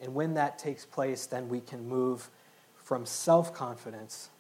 And 0.01 0.15
when 0.15 0.35
that 0.35 0.59
takes 0.59 0.85
place, 0.85 1.27
then 1.27 1.49
we 1.49 1.61
can 1.61 1.89
move 1.89 2.29
from 2.75 3.07
self 3.07 3.55
confidence 3.55 4.31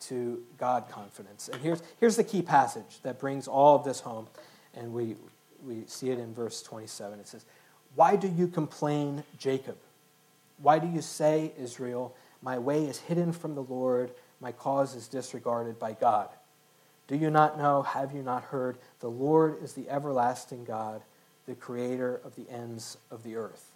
to 0.00 0.42
God 0.58 0.88
confidence. 0.88 1.48
And 1.48 1.60
here's, 1.60 1.82
here's 1.98 2.16
the 2.16 2.24
key 2.24 2.42
passage 2.42 3.00
that 3.02 3.18
brings 3.18 3.48
all 3.48 3.76
of 3.76 3.84
this 3.84 4.00
home. 4.00 4.28
And 4.74 4.92
we, 4.92 5.16
we 5.66 5.84
see 5.86 6.10
it 6.10 6.18
in 6.18 6.34
verse 6.34 6.62
27. 6.62 7.20
It 7.20 7.28
says, 7.28 7.44
Why 7.94 8.16
do 8.16 8.28
you 8.28 8.48
complain, 8.48 9.24
Jacob? 9.38 9.76
Why 10.62 10.78
do 10.78 10.86
you 10.86 11.02
say, 11.02 11.52
Israel, 11.58 12.14
my 12.42 12.58
way 12.58 12.84
is 12.84 12.98
hidden 12.98 13.32
from 13.32 13.54
the 13.54 13.62
Lord, 13.62 14.10
my 14.40 14.52
cause 14.52 14.94
is 14.94 15.08
disregarded 15.08 15.78
by 15.78 15.92
God? 15.92 16.28
Do 17.08 17.16
you 17.16 17.30
not 17.30 17.58
know, 17.58 17.82
have 17.82 18.12
you 18.12 18.22
not 18.22 18.44
heard? 18.44 18.78
The 19.00 19.10
Lord 19.10 19.62
is 19.62 19.72
the 19.72 19.88
everlasting 19.88 20.64
God, 20.64 21.02
the 21.46 21.54
creator 21.54 22.20
of 22.24 22.36
the 22.36 22.48
ends 22.50 22.96
of 23.10 23.22
the 23.24 23.36
earth. 23.36 23.72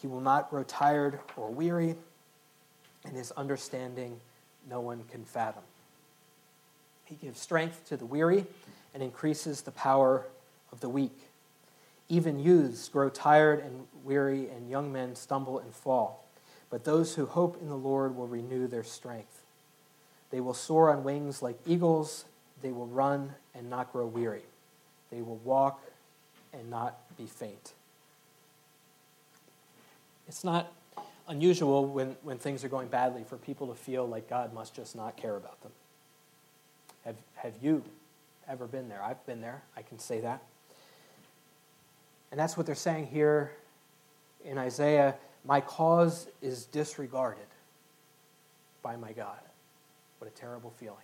He 0.00 0.08
will 0.08 0.20
not 0.20 0.50
grow 0.50 0.64
tired 0.64 1.20
or 1.36 1.50
weary, 1.50 1.94
and 3.04 3.16
his 3.16 3.30
understanding 3.32 4.18
no 4.68 4.80
one 4.80 5.04
can 5.10 5.24
fathom. 5.24 5.62
He 7.04 7.14
gives 7.14 7.40
strength 7.40 7.88
to 7.88 7.96
the 7.96 8.06
weary 8.06 8.46
and 8.94 9.02
increases 9.02 9.62
the 9.62 9.70
power 9.70 10.24
of 10.72 10.80
the 10.80 10.88
weak. 10.88 11.16
Even 12.08 12.38
youths 12.38 12.88
grow 12.88 13.08
tired 13.08 13.60
and 13.60 13.86
weary, 14.04 14.48
and 14.48 14.68
young 14.68 14.92
men 14.92 15.14
stumble 15.14 15.58
and 15.58 15.72
fall. 15.72 16.24
But 16.70 16.84
those 16.84 17.14
who 17.14 17.26
hope 17.26 17.60
in 17.60 17.68
the 17.68 17.76
Lord 17.76 18.16
will 18.16 18.26
renew 18.26 18.66
their 18.66 18.82
strength. 18.82 19.42
They 20.30 20.40
will 20.40 20.54
soar 20.54 20.90
on 20.90 21.04
wings 21.04 21.42
like 21.42 21.58
eagles. 21.66 22.24
They 22.62 22.72
will 22.72 22.86
run 22.86 23.34
and 23.54 23.68
not 23.68 23.92
grow 23.92 24.06
weary. 24.06 24.42
They 25.10 25.20
will 25.20 25.36
walk 25.44 25.82
and 26.52 26.70
not 26.70 26.96
be 27.16 27.26
faint. 27.26 27.72
It's 30.26 30.44
not 30.44 30.72
unusual 31.28 31.86
when, 31.86 32.16
when 32.22 32.38
things 32.38 32.64
are 32.64 32.68
going 32.68 32.88
badly 32.88 33.24
for 33.24 33.36
people 33.36 33.68
to 33.68 33.74
feel 33.74 34.06
like 34.06 34.28
God 34.28 34.54
must 34.54 34.74
just 34.74 34.96
not 34.96 35.16
care 35.16 35.36
about 35.36 35.60
them. 35.62 35.72
Have, 37.04 37.16
have 37.36 37.54
you 37.60 37.84
ever 38.48 38.66
been 38.66 38.88
there? 38.88 39.02
I've 39.02 39.24
been 39.26 39.40
there. 39.40 39.62
I 39.76 39.82
can 39.82 39.98
say 39.98 40.20
that. 40.20 40.42
And 42.32 42.40
that's 42.40 42.56
what 42.56 42.66
they're 42.66 42.74
saying 42.74 43.06
here 43.06 43.52
in 44.44 44.58
Isaiah 44.58 45.14
my 45.44 45.60
cause 45.60 46.28
is 46.40 46.66
disregarded 46.66 47.46
by 48.82 48.96
my 48.96 49.12
God. 49.12 49.38
What 50.18 50.30
a 50.30 50.34
terrible 50.34 50.70
feeling. 50.70 50.96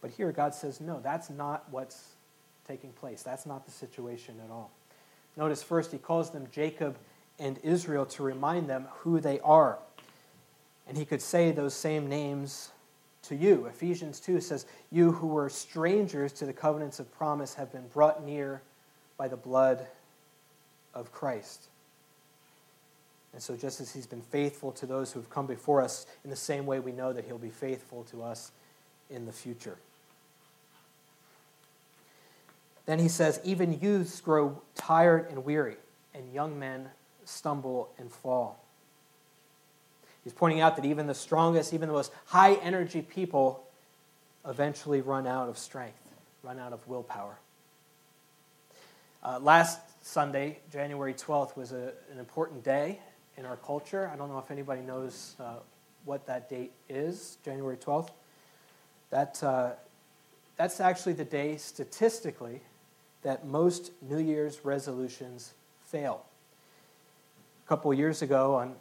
But 0.00 0.10
here 0.10 0.32
God 0.32 0.54
says, 0.54 0.80
no, 0.80 1.00
that's 1.00 1.30
not 1.30 1.64
what's 1.70 2.14
taking 2.66 2.90
place. 2.90 3.22
That's 3.22 3.46
not 3.46 3.64
the 3.64 3.72
situation 3.72 4.36
at 4.44 4.50
all. 4.50 4.70
Notice 5.36 5.62
first, 5.62 5.92
he 5.92 5.98
calls 5.98 6.30
them 6.30 6.46
Jacob 6.52 6.98
and 7.38 7.58
Israel 7.62 8.04
to 8.06 8.22
remind 8.22 8.68
them 8.68 8.86
who 8.98 9.20
they 9.20 9.40
are. 9.40 9.78
And 10.88 10.96
he 10.96 11.04
could 11.04 11.22
say 11.22 11.52
those 11.52 11.74
same 11.74 12.08
names 12.08 12.72
to 13.22 13.36
you. 13.36 13.66
Ephesians 13.66 14.20
2 14.20 14.40
says, 14.40 14.66
You 14.90 15.12
who 15.12 15.28
were 15.28 15.48
strangers 15.48 16.32
to 16.34 16.46
the 16.46 16.52
covenants 16.52 16.98
of 16.98 17.12
promise 17.12 17.54
have 17.54 17.70
been 17.70 17.86
brought 17.88 18.24
near 18.24 18.62
by 19.18 19.28
the 19.28 19.36
blood 19.36 19.86
of 20.94 21.12
Christ. 21.12 21.64
And 23.34 23.42
so, 23.42 23.56
just 23.56 23.80
as 23.80 23.92
he's 23.92 24.06
been 24.06 24.22
faithful 24.22 24.72
to 24.72 24.86
those 24.86 25.12
who 25.12 25.20
have 25.20 25.28
come 25.28 25.46
before 25.46 25.82
us, 25.82 26.06
in 26.24 26.30
the 26.30 26.36
same 26.36 26.64
way 26.64 26.80
we 26.80 26.92
know 26.92 27.12
that 27.12 27.26
he'll 27.26 27.36
be 27.36 27.50
faithful 27.50 28.04
to 28.04 28.22
us 28.22 28.52
in 29.10 29.26
the 29.26 29.32
future. 29.32 29.76
Then 32.86 32.98
he 32.98 33.08
says, 33.08 33.38
Even 33.44 33.78
youths 33.80 34.20
grow 34.22 34.62
tired 34.74 35.26
and 35.28 35.44
weary, 35.44 35.76
and 36.14 36.32
young 36.32 36.58
men 36.58 36.88
stumble 37.26 37.90
and 37.98 38.10
fall. 38.10 38.64
He's 40.24 40.32
pointing 40.32 40.60
out 40.60 40.76
that 40.76 40.84
even 40.84 41.06
the 41.06 41.14
strongest, 41.14 41.74
even 41.74 41.88
the 41.88 41.94
most 41.94 42.12
high 42.26 42.54
energy 42.54 43.02
people 43.02 43.66
eventually 44.46 45.00
run 45.00 45.26
out 45.26 45.48
of 45.48 45.58
strength, 45.58 46.00
run 46.42 46.58
out 46.58 46.72
of 46.72 46.86
willpower. 46.88 47.38
Uh, 49.22 49.38
last 49.40 49.80
Sunday, 50.00 50.58
January 50.70 51.12
12th, 51.12 51.56
was 51.56 51.72
a, 51.72 51.92
an 52.12 52.18
important 52.18 52.62
day 52.62 53.00
in 53.36 53.44
our 53.44 53.56
culture. 53.56 54.08
I 54.12 54.16
don't 54.16 54.28
know 54.28 54.38
if 54.38 54.50
anybody 54.50 54.80
knows 54.80 55.34
uh, 55.40 55.54
what 56.04 56.24
that 56.26 56.48
date 56.48 56.70
is, 56.88 57.38
January 57.44 57.76
12th. 57.76 58.10
That, 59.10 59.42
uh, 59.42 59.70
that's 60.56 60.80
actually 60.80 61.14
the 61.14 61.24
day, 61.24 61.56
statistically, 61.56 62.60
that 63.22 63.44
most 63.44 63.90
New 64.02 64.20
Year's 64.20 64.64
resolutions 64.64 65.54
fail. 65.84 66.24
A 67.66 67.68
couple 67.68 67.92
years 67.92 68.22
ago, 68.22 68.54
on, 68.54 68.76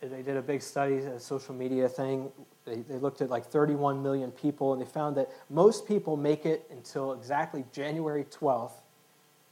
they 0.00 0.22
did 0.22 0.38
a 0.38 0.42
big 0.42 0.62
study, 0.62 0.96
a 0.96 1.20
social 1.20 1.54
media 1.54 1.90
thing. 1.90 2.32
They, 2.64 2.76
they 2.76 2.96
looked 2.96 3.20
at 3.20 3.28
like 3.28 3.44
31 3.44 4.02
million 4.02 4.30
people, 4.30 4.72
and 4.72 4.80
they 4.80 4.86
found 4.86 5.14
that 5.18 5.30
most 5.50 5.86
people 5.86 6.16
make 6.16 6.46
it 6.46 6.66
until 6.70 7.12
exactly 7.12 7.66
January 7.70 8.24
12th 8.24 8.72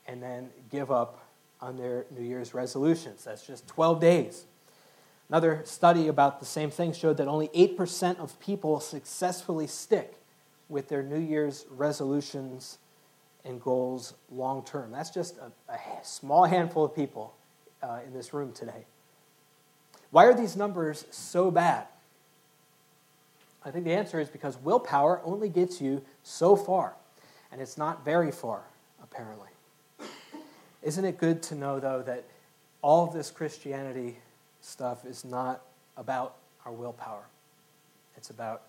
and 0.06 0.22
then 0.22 0.50
give 0.70 0.90
up 0.90 1.26
on 1.60 1.76
their 1.76 2.06
New 2.16 2.24
Year's 2.24 2.54
resolutions. 2.54 3.24
That's 3.24 3.46
just 3.46 3.66
12 3.68 4.00
days. 4.00 4.44
Another 5.28 5.62
study 5.64 6.08
about 6.08 6.40
the 6.40 6.46
same 6.46 6.70
thing 6.70 6.92
showed 6.92 7.16
that 7.16 7.28
only 7.28 7.48
8% 7.48 8.18
of 8.18 8.38
people 8.40 8.80
successfully 8.80 9.66
stick 9.66 10.14
with 10.68 10.88
their 10.88 11.02
New 11.02 11.18
Year's 11.18 11.64
resolutions 11.70 12.78
and 13.44 13.60
goals 13.60 14.14
long 14.30 14.64
term. 14.64 14.90
That's 14.90 15.10
just 15.10 15.36
a, 15.38 15.72
a, 15.72 15.78
small 16.02 16.44
handful 16.44 16.84
of 16.84 16.94
people 16.94 17.34
uh, 17.82 18.00
in 18.06 18.12
this 18.12 18.32
room 18.34 18.52
today. 18.52 18.84
Why 20.10 20.26
are 20.26 20.34
these 20.34 20.56
numbers 20.56 21.06
so 21.10 21.50
bad? 21.50 21.86
I 23.64 23.70
think 23.70 23.84
the 23.84 23.94
answer 23.94 24.20
is 24.20 24.28
because 24.28 24.58
willpower 24.58 25.20
only 25.24 25.48
gets 25.48 25.80
you 25.80 26.02
so 26.22 26.56
far, 26.56 26.94
and 27.50 27.60
it's 27.60 27.78
not 27.78 28.04
very 28.04 28.30
far, 28.30 28.62
apparently. 29.02 29.51
Isn't 30.82 31.04
it 31.04 31.18
good 31.18 31.42
to 31.44 31.54
know, 31.54 31.78
though, 31.80 32.02
that 32.02 32.24
all 32.80 33.06
of 33.06 33.14
this 33.14 33.30
Christianity 33.30 34.16
stuff 34.60 35.04
is 35.04 35.24
not 35.24 35.62
about 35.96 36.36
our 36.64 36.72
willpower? 36.72 37.24
It's 38.16 38.30
about 38.30 38.62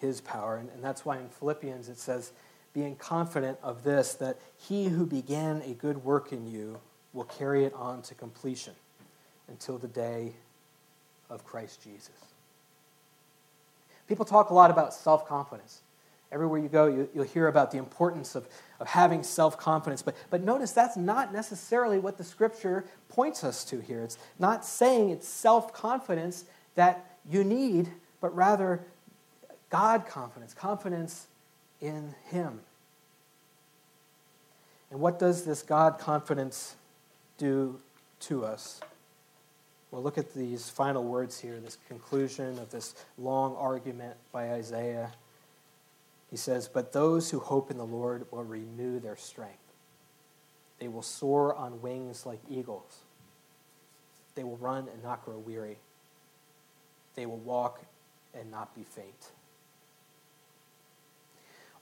His 0.00 0.20
power. 0.20 0.56
And, 0.56 0.68
and 0.70 0.82
that's 0.82 1.04
why 1.04 1.18
in 1.18 1.28
Philippians 1.28 1.88
it 1.88 1.98
says, 1.98 2.32
being 2.74 2.94
confident 2.96 3.58
of 3.62 3.82
this, 3.82 4.14
that 4.14 4.38
he 4.56 4.86
who 4.86 5.04
began 5.04 5.62
a 5.62 5.72
good 5.74 6.04
work 6.04 6.32
in 6.32 6.48
you 6.48 6.78
will 7.12 7.24
carry 7.24 7.64
it 7.64 7.74
on 7.74 8.02
to 8.02 8.14
completion 8.14 8.74
until 9.48 9.78
the 9.78 9.88
day 9.88 10.34
of 11.30 11.44
Christ 11.44 11.82
Jesus. 11.82 12.10
People 14.06 14.24
talk 14.24 14.50
a 14.50 14.54
lot 14.54 14.70
about 14.70 14.94
self 14.94 15.26
confidence. 15.26 15.80
Everywhere 16.30 16.60
you 16.60 16.68
go, 16.68 16.86
you, 16.86 17.08
will 17.14 17.24
hear 17.24 17.48
about 17.48 17.70
the 17.70 17.78
importance 17.78 18.34
of, 18.34 18.46
of 18.80 18.86
having 18.86 19.22
self 19.22 19.58
confidence. 19.58 20.02
But, 20.02 20.14
but 20.28 20.42
notice 20.42 20.72
that's 20.72 20.96
not 20.96 21.32
necessarily 21.32 21.98
what 21.98 22.18
the 22.18 22.24
scripture 22.24 22.84
points 23.08 23.44
us 23.44 23.64
to 23.66 23.80
here. 23.80 24.02
It's 24.02 24.18
not 24.38 24.64
saying 24.64 25.10
it's 25.10 25.26
self 25.26 25.72
confidence 25.72 26.44
that 26.74 27.18
you 27.30 27.44
need, 27.44 27.88
but 28.20 28.34
rather 28.34 28.84
God 29.70 30.06
confidence, 30.06 30.52
confidence 30.52 31.26
in 31.80 32.14
Him. 32.26 32.60
And 34.90 35.00
what 35.00 35.18
does 35.18 35.44
this 35.44 35.62
God 35.62 35.98
confidence 35.98 36.76
do 37.36 37.78
to 38.20 38.44
us? 38.44 38.80
Well, 39.90 40.02
look 40.02 40.18
at 40.18 40.34
these 40.34 40.68
final 40.68 41.04
words 41.04 41.40
here, 41.40 41.58
this 41.60 41.78
conclusion 41.88 42.58
of 42.58 42.70
this 42.70 42.94
long 43.16 43.56
argument 43.56 44.16
by 44.32 44.52
Isaiah. 44.52 45.12
He 46.30 46.36
says, 46.36 46.68
But 46.68 46.92
those 46.92 47.30
who 47.30 47.40
hope 47.40 47.70
in 47.70 47.78
the 47.78 47.86
Lord 47.86 48.26
will 48.30 48.44
renew 48.44 49.00
their 49.00 49.16
strength. 49.16 49.58
They 50.78 50.88
will 50.88 51.02
soar 51.02 51.54
on 51.54 51.80
wings 51.82 52.26
like 52.26 52.40
eagles. 52.48 53.00
They 54.34 54.44
will 54.44 54.56
run 54.58 54.88
and 54.92 55.02
not 55.02 55.24
grow 55.24 55.38
weary. 55.38 55.78
They 57.16 57.26
will 57.26 57.38
walk 57.38 57.80
and 58.38 58.50
not 58.50 58.74
be 58.74 58.84
faint. 58.84 59.30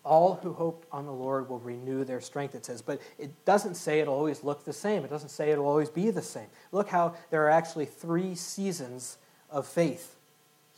All 0.02 0.36
who 0.36 0.52
hope 0.52 0.86
on 0.92 1.04
the 1.04 1.12
Lord 1.12 1.48
will 1.48 1.58
renew 1.58 2.04
their 2.04 2.20
strength, 2.20 2.54
it 2.54 2.64
says. 2.64 2.80
But 2.80 3.02
it 3.18 3.44
doesn't 3.44 3.74
say 3.74 4.00
it'll 4.00 4.14
always 4.14 4.44
look 4.44 4.64
the 4.64 4.72
same. 4.72 5.04
It 5.04 5.10
doesn't 5.10 5.30
say 5.30 5.50
it'll 5.50 5.66
always 5.66 5.90
be 5.90 6.10
the 6.10 6.22
same. 6.22 6.46
Look 6.70 6.88
how 6.88 7.16
there 7.30 7.44
are 7.44 7.50
actually 7.50 7.86
three 7.86 8.36
seasons 8.36 9.18
of 9.50 9.66
faith 9.66 10.15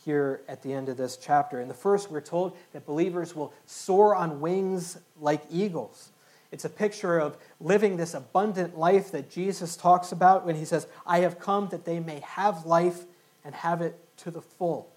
here 0.05 0.41
at 0.47 0.63
the 0.63 0.73
end 0.73 0.89
of 0.89 0.97
this 0.97 1.17
chapter. 1.17 1.59
In 1.59 1.67
the 1.67 1.73
first, 1.73 2.09
we're 2.09 2.21
told 2.21 2.55
that 2.73 2.85
believers 2.85 3.35
will 3.35 3.53
soar 3.65 4.15
on 4.15 4.39
wings 4.39 4.97
like 5.19 5.41
eagles. 5.51 6.09
It's 6.51 6.65
a 6.65 6.69
picture 6.69 7.19
of 7.19 7.37
living 7.59 7.97
this 7.97 8.13
abundant 8.13 8.77
life 8.77 9.11
that 9.11 9.29
Jesus 9.29 9.75
talks 9.75 10.11
about 10.11 10.45
when 10.45 10.55
he 10.55 10.65
says, 10.65 10.87
I 11.05 11.19
have 11.19 11.39
come 11.39 11.69
that 11.69 11.85
they 11.85 11.99
may 11.99 12.21
have 12.21 12.65
life 12.65 13.03
and 13.45 13.53
have 13.53 13.81
it 13.81 13.99
to 14.17 14.31
the 14.31 14.41
full. 14.41 14.89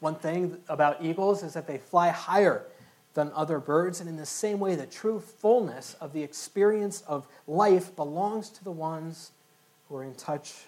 One 0.00 0.14
thing 0.14 0.58
about 0.68 1.02
eagles 1.02 1.42
is 1.42 1.54
that 1.54 1.66
they 1.66 1.78
fly 1.78 2.10
higher 2.10 2.64
than 3.14 3.32
other 3.34 3.58
birds. 3.58 4.00
And 4.00 4.08
in 4.08 4.16
the 4.16 4.26
same 4.26 4.60
way, 4.60 4.76
the 4.76 4.86
true 4.86 5.18
fullness 5.18 5.96
of 6.00 6.12
the 6.12 6.22
experience 6.22 7.00
of 7.08 7.26
life 7.46 7.96
belongs 7.96 8.50
to 8.50 8.62
the 8.62 8.70
ones 8.70 9.32
who 9.88 9.96
are 9.96 10.04
in 10.04 10.14
touch 10.14 10.66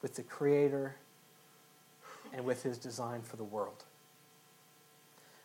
with 0.00 0.14
the 0.14 0.22
Creator 0.22 0.94
and 2.32 2.44
with 2.44 2.62
His 2.62 2.78
design 2.78 3.22
for 3.22 3.36
the 3.36 3.44
world. 3.44 3.84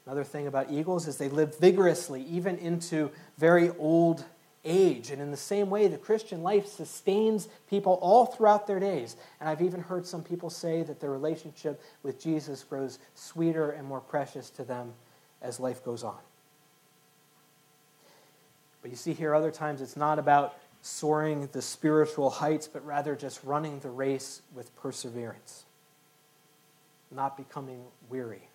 Another 0.05 0.23
thing 0.23 0.47
about 0.47 0.71
eagles 0.71 1.07
is 1.07 1.17
they 1.17 1.27
live 1.27 1.59
vigorously, 1.59 2.23
even 2.23 2.57
into 2.57 3.11
very 3.37 3.71
old 3.77 4.23
age. 4.63 5.11
And 5.11 5.21
in 5.21 5.31
the 5.31 5.37
same 5.37 5.69
way, 5.69 5.87
the 5.87 5.97
Christian 5.97 6.43
life 6.43 6.65
sustains 6.65 7.47
people 7.69 7.99
all 8.01 8.25
throughout 8.25 8.67
their 8.67 8.79
days. 8.79 9.15
And 9.39 9.49
I've 9.49 9.61
even 9.61 9.81
heard 9.81 10.05
some 10.05 10.23
people 10.23 10.49
say 10.49 10.83
that 10.83 10.99
their 10.99 11.11
relationship 11.11 11.81
with 12.03 12.21
Jesus 12.21 12.63
grows 12.63 12.99
sweeter 13.15 13.71
and 13.71 13.87
more 13.87 13.99
precious 13.99 14.49
to 14.51 14.63
them 14.63 14.93
as 15.41 15.59
life 15.59 15.83
goes 15.83 16.03
on. 16.03 16.17
But 18.81 18.91
you 18.91 18.97
see 18.97 19.13
here, 19.13 19.35
other 19.35 19.51
times 19.51 19.81
it's 19.81 19.97
not 19.97 20.19
about 20.19 20.57
soaring 20.81 21.49
the 21.51 21.61
spiritual 21.61 22.29
heights, 22.29 22.67
but 22.67 22.85
rather 22.85 23.15
just 23.15 23.43
running 23.43 23.79
the 23.79 23.89
race 23.89 24.41
with 24.55 24.73
perseverance, 24.77 25.65
not 27.11 27.37
becoming 27.37 27.83
weary, 28.09 28.47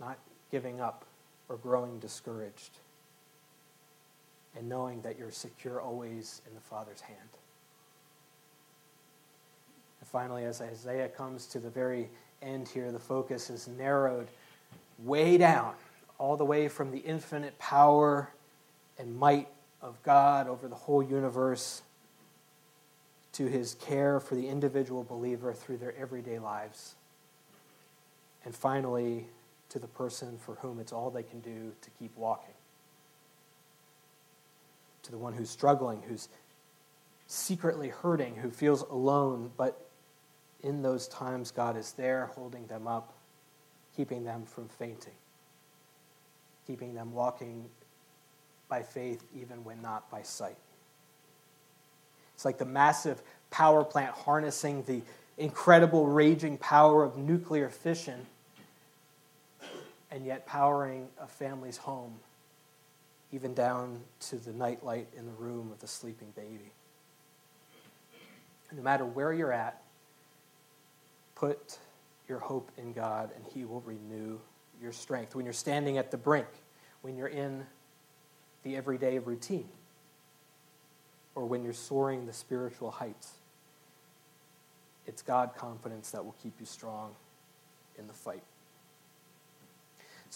not 0.00 0.18
giving 0.50 0.80
up 0.80 1.04
or 1.48 1.56
growing 1.56 1.98
discouraged, 1.98 2.78
and 4.56 4.68
knowing 4.68 5.00
that 5.02 5.18
you're 5.18 5.30
secure 5.30 5.80
always 5.80 6.42
in 6.46 6.54
the 6.54 6.60
Father's 6.60 7.00
hand. 7.00 7.18
And 10.00 10.08
finally, 10.08 10.44
as 10.44 10.60
Isaiah 10.60 11.08
comes 11.08 11.46
to 11.46 11.58
the 11.58 11.70
very 11.70 12.08
end 12.42 12.68
here, 12.68 12.90
the 12.92 12.98
focus 12.98 13.50
is 13.50 13.68
narrowed 13.68 14.28
way 14.98 15.36
down, 15.36 15.74
all 16.18 16.36
the 16.36 16.44
way 16.44 16.68
from 16.68 16.90
the 16.90 16.98
infinite 16.98 17.58
power 17.58 18.30
and 18.98 19.16
might 19.16 19.48
of 19.82 20.02
God 20.02 20.48
over 20.48 20.68
the 20.68 20.74
whole 20.74 21.02
universe 21.02 21.82
to 23.32 23.46
his 23.46 23.74
care 23.74 24.18
for 24.18 24.34
the 24.34 24.48
individual 24.48 25.04
believer 25.04 25.52
through 25.52 25.76
their 25.76 25.94
everyday 25.96 26.38
lives. 26.38 26.94
And 28.46 28.54
finally, 28.54 29.26
to 29.70 29.80
the 29.80 29.88
person 29.88 30.38
for 30.38 30.54
whom 30.54 30.78
it's 30.78 30.92
all 30.92 31.10
they 31.10 31.24
can 31.24 31.40
do 31.40 31.72
to 31.82 31.90
keep 31.98 32.16
walking. 32.16 32.54
To 35.02 35.10
the 35.10 35.18
one 35.18 35.32
who's 35.32 35.50
struggling, 35.50 36.00
who's 36.08 36.28
secretly 37.26 37.88
hurting, 37.88 38.36
who 38.36 38.50
feels 38.50 38.82
alone, 38.82 39.50
but 39.56 39.88
in 40.62 40.80
those 40.80 41.08
times, 41.08 41.50
God 41.50 41.76
is 41.76 41.92
there 41.92 42.30
holding 42.36 42.68
them 42.68 42.86
up, 42.86 43.14
keeping 43.96 44.22
them 44.22 44.44
from 44.44 44.68
fainting, 44.68 45.14
keeping 46.68 46.94
them 46.94 47.12
walking 47.12 47.64
by 48.68 48.84
faith 48.84 49.24
even 49.34 49.64
when 49.64 49.82
not 49.82 50.08
by 50.08 50.22
sight. 50.22 50.56
It's 52.36 52.44
like 52.44 52.58
the 52.58 52.64
massive 52.64 53.22
power 53.50 53.82
plant 53.82 54.14
harnessing 54.14 54.84
the 54.84 55.02
incredible 55.36 56.06
raging 56.06 56.58
power 56.58 57.02
of 57.02 57.18
nuclear 57.18 57.68
fission 57.68 58.24
and 60.16 60.24
yet 60.24 60.46
powering 60.46 61.08
a 61.20 61.26
family's 61.26 61.76
home, 61.76 62.14
even 63.32 63.52
down 63.52 64.00
to 64.18 64.36
the 64.36 64.50
nightlight 64.50 65.06
in 65.14 65.26
the 65.26 65.32
room 65.32 65.70
of 65.70 65.78
the 65.78 65.86
sleeping 65.86 66.32
baby. 66.34 66.72
No 68.74 68.82
matter 68.82 69.04
where 69.04 69.34
you're 69.34 69.52
at, 69.52 69.82
put 71.34 71.76
your 72.30 72.38
hope 72.38 72.72
in 72.78 72.94
God 72.94 73.28
and 73.36 73.44
He 73.52 73.66
will 73.66 73.82
renew 73.82 74.38
your 74.80 74.90
strength. 74.90 75.34
When 75.34 75.44
you're 75.44 75.52
standing 75.52 75.98
at 75.98 76.10
the 76.10 76.16
brink, 76.16 76.48
when 77.02 77.18
you're 77.18 77.28
in 77.28 77.66
the 78.62 78.74
everyday 78.74 79.18
routine, 79.18 79.68
or 81.34 81.44
when 81.44 81.62
you're 81.62 81.74
soaring 81.74 82.24
the 82.24 82.32
spiritual 82.32 82.90
heights, 82.90 83.32
it's 85.06 85.20
God 85.20 85.50
confidence 85.58 86.10
that 86.12 86.24
will 86.24 86.34
keep 86.42 86.54
you 86.58 86.64
strong 86.64 87.14
in 87.98 88.06
the 88.06 88.14
fight. 88.14 88.42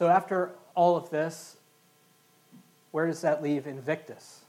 So, 0.01 0.09
after 0.09 0.53
all 0.75 0.97
of 0.97 1.11
this, 1.11 1.57
where 2.91 3.07
does 3.07 3.21
that 3.21 3.43
leave 3.43 3.67
Invictus? 3.67 4.41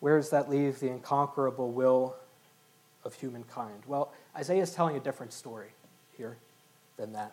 Where 0.00 0.18
does 0.18 0.28
that 0.28 0.50
leave 0.50 0.78
the 0.78 0.90
unconquerable 0.90 1.72
will 1.72 2.16
of 3.02 3.14
humankind? 3.14 3.84
Well, 3.86 4.12
Isaiah 4.36 4.60
is 4.60 4.74
telling 4.74 4.94
a 4.94 5.00
different 5.00 5.32
story 5.32 5.68
here 6.18 6.36
than 6.98 7.14
that. 7.14 7.32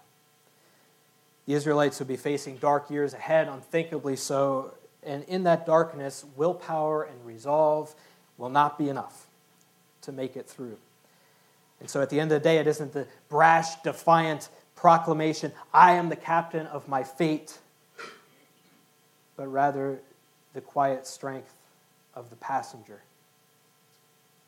The 1.45 1.56
Israelites 1.56 2.00
would 2.00 2.08
be 2.08 2.15
facing 2.15 2.56
dark 2.56 2.89
years 2.89 3.13
ahead, 3.13 3.50
unthinkably 3.50 4.15
so, 4.15 4.73
and 5.04 5.26
in 5.26 5.43
that 5.43 5.65
darkness, 5.65 6.23
willpower 6.38 7.04
and 7.04 7.26
resolve 7.26 7.93
will 8.38 8.47
not 8.47 8.78
be 8.78 8.88
enough 8.88 9.28
to 10.04 10.13
make 10.13 10.38
it 10.38 10.47
through. 10.47 10.78
And 11.82 11.89
so 11.89 12.02
at 12.02 12.10
the 12.10 12.21
end 12.21 12.32
of 12.32 12.41
the 12.41 12.47
day, 12.47 12.60
it 12.60 12.67
isn't 12.67 12.93
the 12.93 13.08
brash, 13.28 13.76
defiant 13.84 14.47
proclamation, 14.78 15.52
I 15.74 15.94
am 15.94 16.08
the 16.08 16.16
captain 16.16 16.68
of 16.68 16.88
my 16.88 17.04
fate, 17.04 17.58
but 19.36 19.48
rather 19.48 20.00
the 20.54 20.62
quiet 20.62 21.06
strength 21.06 21.54
of 22.13 22.30
the 22.30 22.38
passenger. 22.38 23.02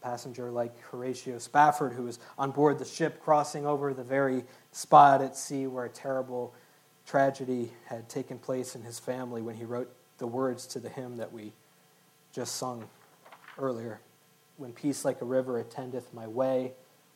Passenger 0.01 0.49
like 0.49 0.79
Horatio 0.91 1.39
Spafford, 1.39 1.91
who 1.91 2.03
was 2.03 2.19
on 2.37 2.51
board 2.51 2.79
the 2.79 2.85
ship 2.85 3.21
crossing 3.21 3.65
over 3.65 3.93
the 3.93 4.03
very 4.03 4.45
spot 4.71 5.21
at 5.21 5.35
sea 5.35 5.67
where 5.67 5.83
a 5.83 5.89
terrible 5.89 6.53
tragedy 7.05 7.71
had 7.85 8.07
taken 8.07 8.37
place 8.37 8.75
in 8.75 8.83
his 8.83 8.97
family 8.97 9.41
when 9.41 9.55
he 9.55 9.65
wrote 9.65 9.91
the 10.19 10.27
words 10.27 10.67
to 10.67 10.79
the 10.79 10.89
hymn 10.89 11.17
that 11.17 11.33
we 11.33 11.51
just 12.31 12.55
sung 12.55 12.87
earlier. 13.57 13.99
When 14.57 14.71
peace 14.73 15.03
like 15.03 15.21
a 15.21 15.25
river 15.25 15.59
attendeth 15.59 16.13
my 16.13 16.27
way, 16.27 16.73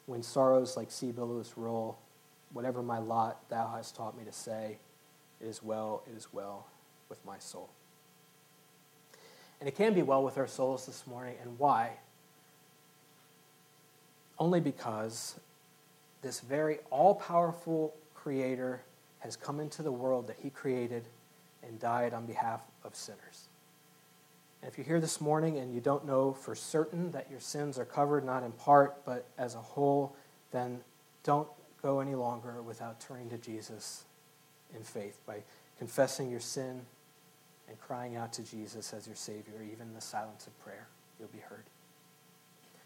when 0.08 0.24
sorrows 0.24 0.76
like 0.76 0.92
sea 0.92 1.12
billows 1.12 1.54
roll, 1.56 1.98
whatever 2.54 2.82
my 2.82 3.00
lot 3.00 3.50
thou 3.50 3.74
hast 3.76 3.96
taught 3.96 4.18
me 4.18 4.24
to 4.24 4.32
say, 4.32 4.78
it 5.42 5.48
is 5.48 5.62
well, 5.62 6.04
it 6.10 6.16
is 6.16 6.28
well 6.32 6.68
with 7.10 7.24
my 7.26 7.38
soul. 7.40 7.70
And 9.60 9.68
it 9.68 9.76
can 9.76 9.94
be 9.94 10.02
well 10.02 10.24
with 10.24 10.38
our 10.38 10.48
souls 10.48 10.86
this 10.86 11.06
morning. 11.08 11.36
And 11.42 11.58
why? 11.58 11.92
Only 14.38 14.60
because 14.60 15.40
this 16.22 16.40
very 16.40 16.80
all 16.90 17.16
powerful 17.16 17.94
Creator 18.14 18.82
has 19.20 19.36
come 19.36 19.60
into 19.60 19.82
the 19.82 19.92
world 19.92 20.28
that 20.28 20.38
He 20.42 20.50
created 20.50 21.04
and 21.66 21.80
died 21.80 22.14
on 22.14 22.26
behalf 22.26 22.62
of 22.84 22.96
sinners. 22.96 23.48
And 24.62 24.72
if 24.72 24.78
you're 24.78 24.88
here 24.88 25.02
this 25.02 25.20
morning 25.20 25.58
and 25.58 25.74
you 25.74 25.82
don't 25.82 26.06
know 26.06 26.32
for 26.32 26.56
certain 26.56 27.12
that 27.12 27.30
your 27.30 27.42
sins 27.42 27.78
are 27.78 27.86
covered, 27.86 28.26
not 28.26 28.44
in 28.44 28.54
part, 28.54 29.06
but 29.06 29.26
as 29.38 29.56
a 29.56 29.60
whole, 29.60 30.16
then 30.52 30.80
don't 31.24 31.48
go 31.84 32.00
any 32.00 32.16
longer 32.16 32.62
without 32.62 33.00
turning 33.00 33.30
to 33.30 33.38
Jesus 33.38 34.06
in 34.76 34.84
faith 34.84 35.20
by 35.28 35.44
confessing 35.78 36.32
your 36.32 36.40
sin 36.40 36.82
and 37.68 37.80
crying 37.80 38.16
out 38.16 38.34
to 38.34 38.44
Jesus 38.44 38.94
as 38.94 39.06
your 39.06 39.16
Savior, 39.16 39.62
even 39.62 39.88
in 39.88 39.94
the 39.94 40.02
silence 40.02 40.48
of 40.48 40.58
prayer. 40.64 40.88
You'll 41.20 41.30
be 41.30 41.40
heard. 41.40 41.66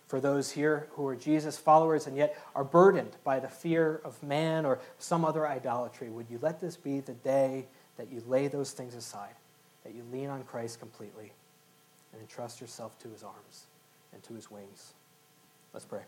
For 0.08 0.20
those 0.20 0.52
here 0.52 0.88
who 0.92 1.06
are 1.08 1.16
Jesus 1.16 1.58
followers 1.58 2.08
and 2.08 2.16
yet 2.16 2.38
are 2.56 2.64
burdened 2.64 3.12
by 3.24 3.40
the 3.40 3.50
fear 3.50 4.02
of 4.04 4.22
man 4.24 4.66
or 4.66 4.80
some 5.00 5.26
other 5.26 5.48
idolatry, 5.48 6.10
would 6.10 6.28
you 6.30 6.40
let 6.42 6.60
this 6.60 6.78
be 6.78 7.02
the 7.02 7.14
day 7.14 7.66
that 7.98 8.12
you 8.12 8.24
lay 8.26 8.48
those 8.48 8.72
things 8.72 8.96
aside, 8.96 9.36
that 9.84 9.94
you 9.94 10.04
lean 10.12 10.30
on 10.30 10.44
Christ 10.44 10.80
completely, 10.80 11.34
and 12.14 12.22
entrust 12.22 12.62
yourself 12.62 12.98
to 13.00 13.10
his 13.10 13.22
arms 13.22 13.66
and 14.14 14.24
to 14.24 14.34
his 14.34 14.50
wings? 14.50 14.94
Let's 15.74 15.86
pray. 15.86 16.04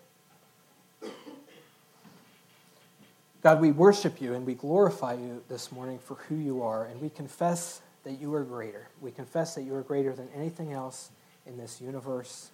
God, 3.41 3.61
we 3.61 3.71
worship 3.71 4.21
you 4.21 4.33
and 4.33 4.45
we 4.45 4.53
glorify 4.53 5.13
you 5.13 5.41
this 5.47 5.71
morning 5.71 5.97
for 5.99 6.15
who 6.15 6.35
you 6.35 6.61
are, 6.61 6.85
and 6.85 7.01
we 7.01 7.09
confess 7.09 7.81
that 8.03 8.19
you 8.19 8.33
are 8.33 8.43
greater. 8.43 8.87
We 9.01 9.11
confess 9.11 9.55
that 9.55 9.63
you 9.63 9.75
are 9.75 9.81
greater 9.81 10.13
than 10.13 10.27
anything 10.35 10.73
else 10.73 11.09
in 11.45 11.57
this 11.57 11.79
universe 11.79 12.49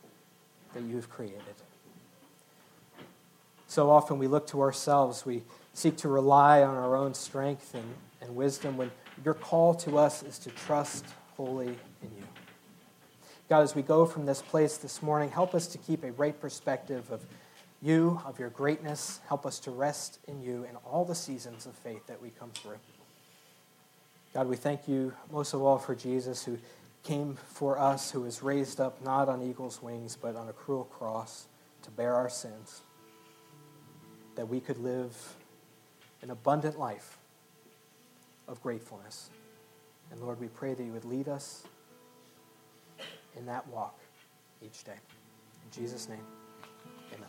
that 0.74 0.84
you've 0.84 1.10
created. 1.10 1.42
So 3.68 3.90
often 3.90 4.20
we 4.20 4.28
look 4.28 4.48
to 4.48 4.62
ourselves, 4.62 5.26
we 5.26 5.42
seek 5.74 5.98
to 5.98 6.08
rely 6.08 6.62
on 6.62 6.76
our 6.76 6.96
own 6.96 7.14
strength 7.14 7.74
and, 7.74 7.96
and 8.22 8.36
wisdom 8.36 8.78
when 8.78 8.92
your 9.24 9.34
call 9.34 9.74
to 9.76 9.98
us 9.98 10.22
is 10.24 10.38
to 10.40 10.50
trust 10.52 11.06
wholly 11.36 11.68
in 11.68 12.12
you. 12.18 12.24
God, 13.50 13.62
as 13.62 13.76
we 13.76 13.82
go 13.82 14.06
from 14.06 14.26
this 14.26 14.42
place 14.42 14.78
this 14.78 15.02
morning, 15.02 15.30
help 15.30 15.56
us 15.56 15.68
to 15.68 15.78
keep 15.78 16.04
a 16.04 16.12
right 16.14 16.40
perspective 16.40 17.12
of 17.12 17.26
you, 17.86 18.20
of 18.26 18.40
your 18.40 18.50
greatness. 18.50 19.20
Help 19.28 19.46
us 19.46 19.60
to 19.60 19.72
rest 19.72 20.20
in 20.28 20.42
you 20.42 20.66
in 20.70 20.76
all 20.78 21.06
the 21.06 21.16
seasons 21.16 21.66
of 21.66 21.74
faith 21.76 22.08
that 22.08 22.22
we 22.22 22.32
come 22.32 22.50
through. 22.50 22.80
God, 24.34 24.48
we 24.48 24.56
thank 24.56 24.88
you 24.88 25.14
most 25.32 25.54
of 25.54 25.62
all 25.62 25.78
for 25.78 25.96
Jesus 25.96 26.44
who 26.44 26.58
came 27.04 27.38
for 27.48 27.80
us, 27.80 28.12
who 28.12 28.22
was 28.22 28.42
raised 28.42 28.82
up 28.82 29.02
not 29.04 29.30
on 29.30 29.42
eagle's 29.42 29.82
wings, 29.82 30.18
but 30.20 30.36
on 30.36 30.50
a 30.50 30.54
cruel 30.54 30.86
cross 30.86 31.46
to 31.84 31.92
bear 31.92 32.16
our 32.16 32.30
sins, 32.30 32.82
that 34.36 34.50
we 34.50 34.60
could 34.60 34.80
live 34.80 35.36
an 36.22 36.32
abundant 36.32 36.80
life 36.80 37.20
of 38.48 38.62
gratefulness. 38.62 39.30
And 40.12 40.22
Lord, 40.22 40.40
we 40.40 40.48
pray 40.48 40.74
that 40.74 40.84
you 40.84 40.92
would 40.92 41.06
lead 41.06 41.28
us 41.28 41.64
in 43.38 43.46
that 43.46 43.68
walk 43.68 44.00
each 44.62 44.84
day. 44.84 44.94
In 44.94 45.72
Jesus' 45.72 46.10
name. 46.10 46.45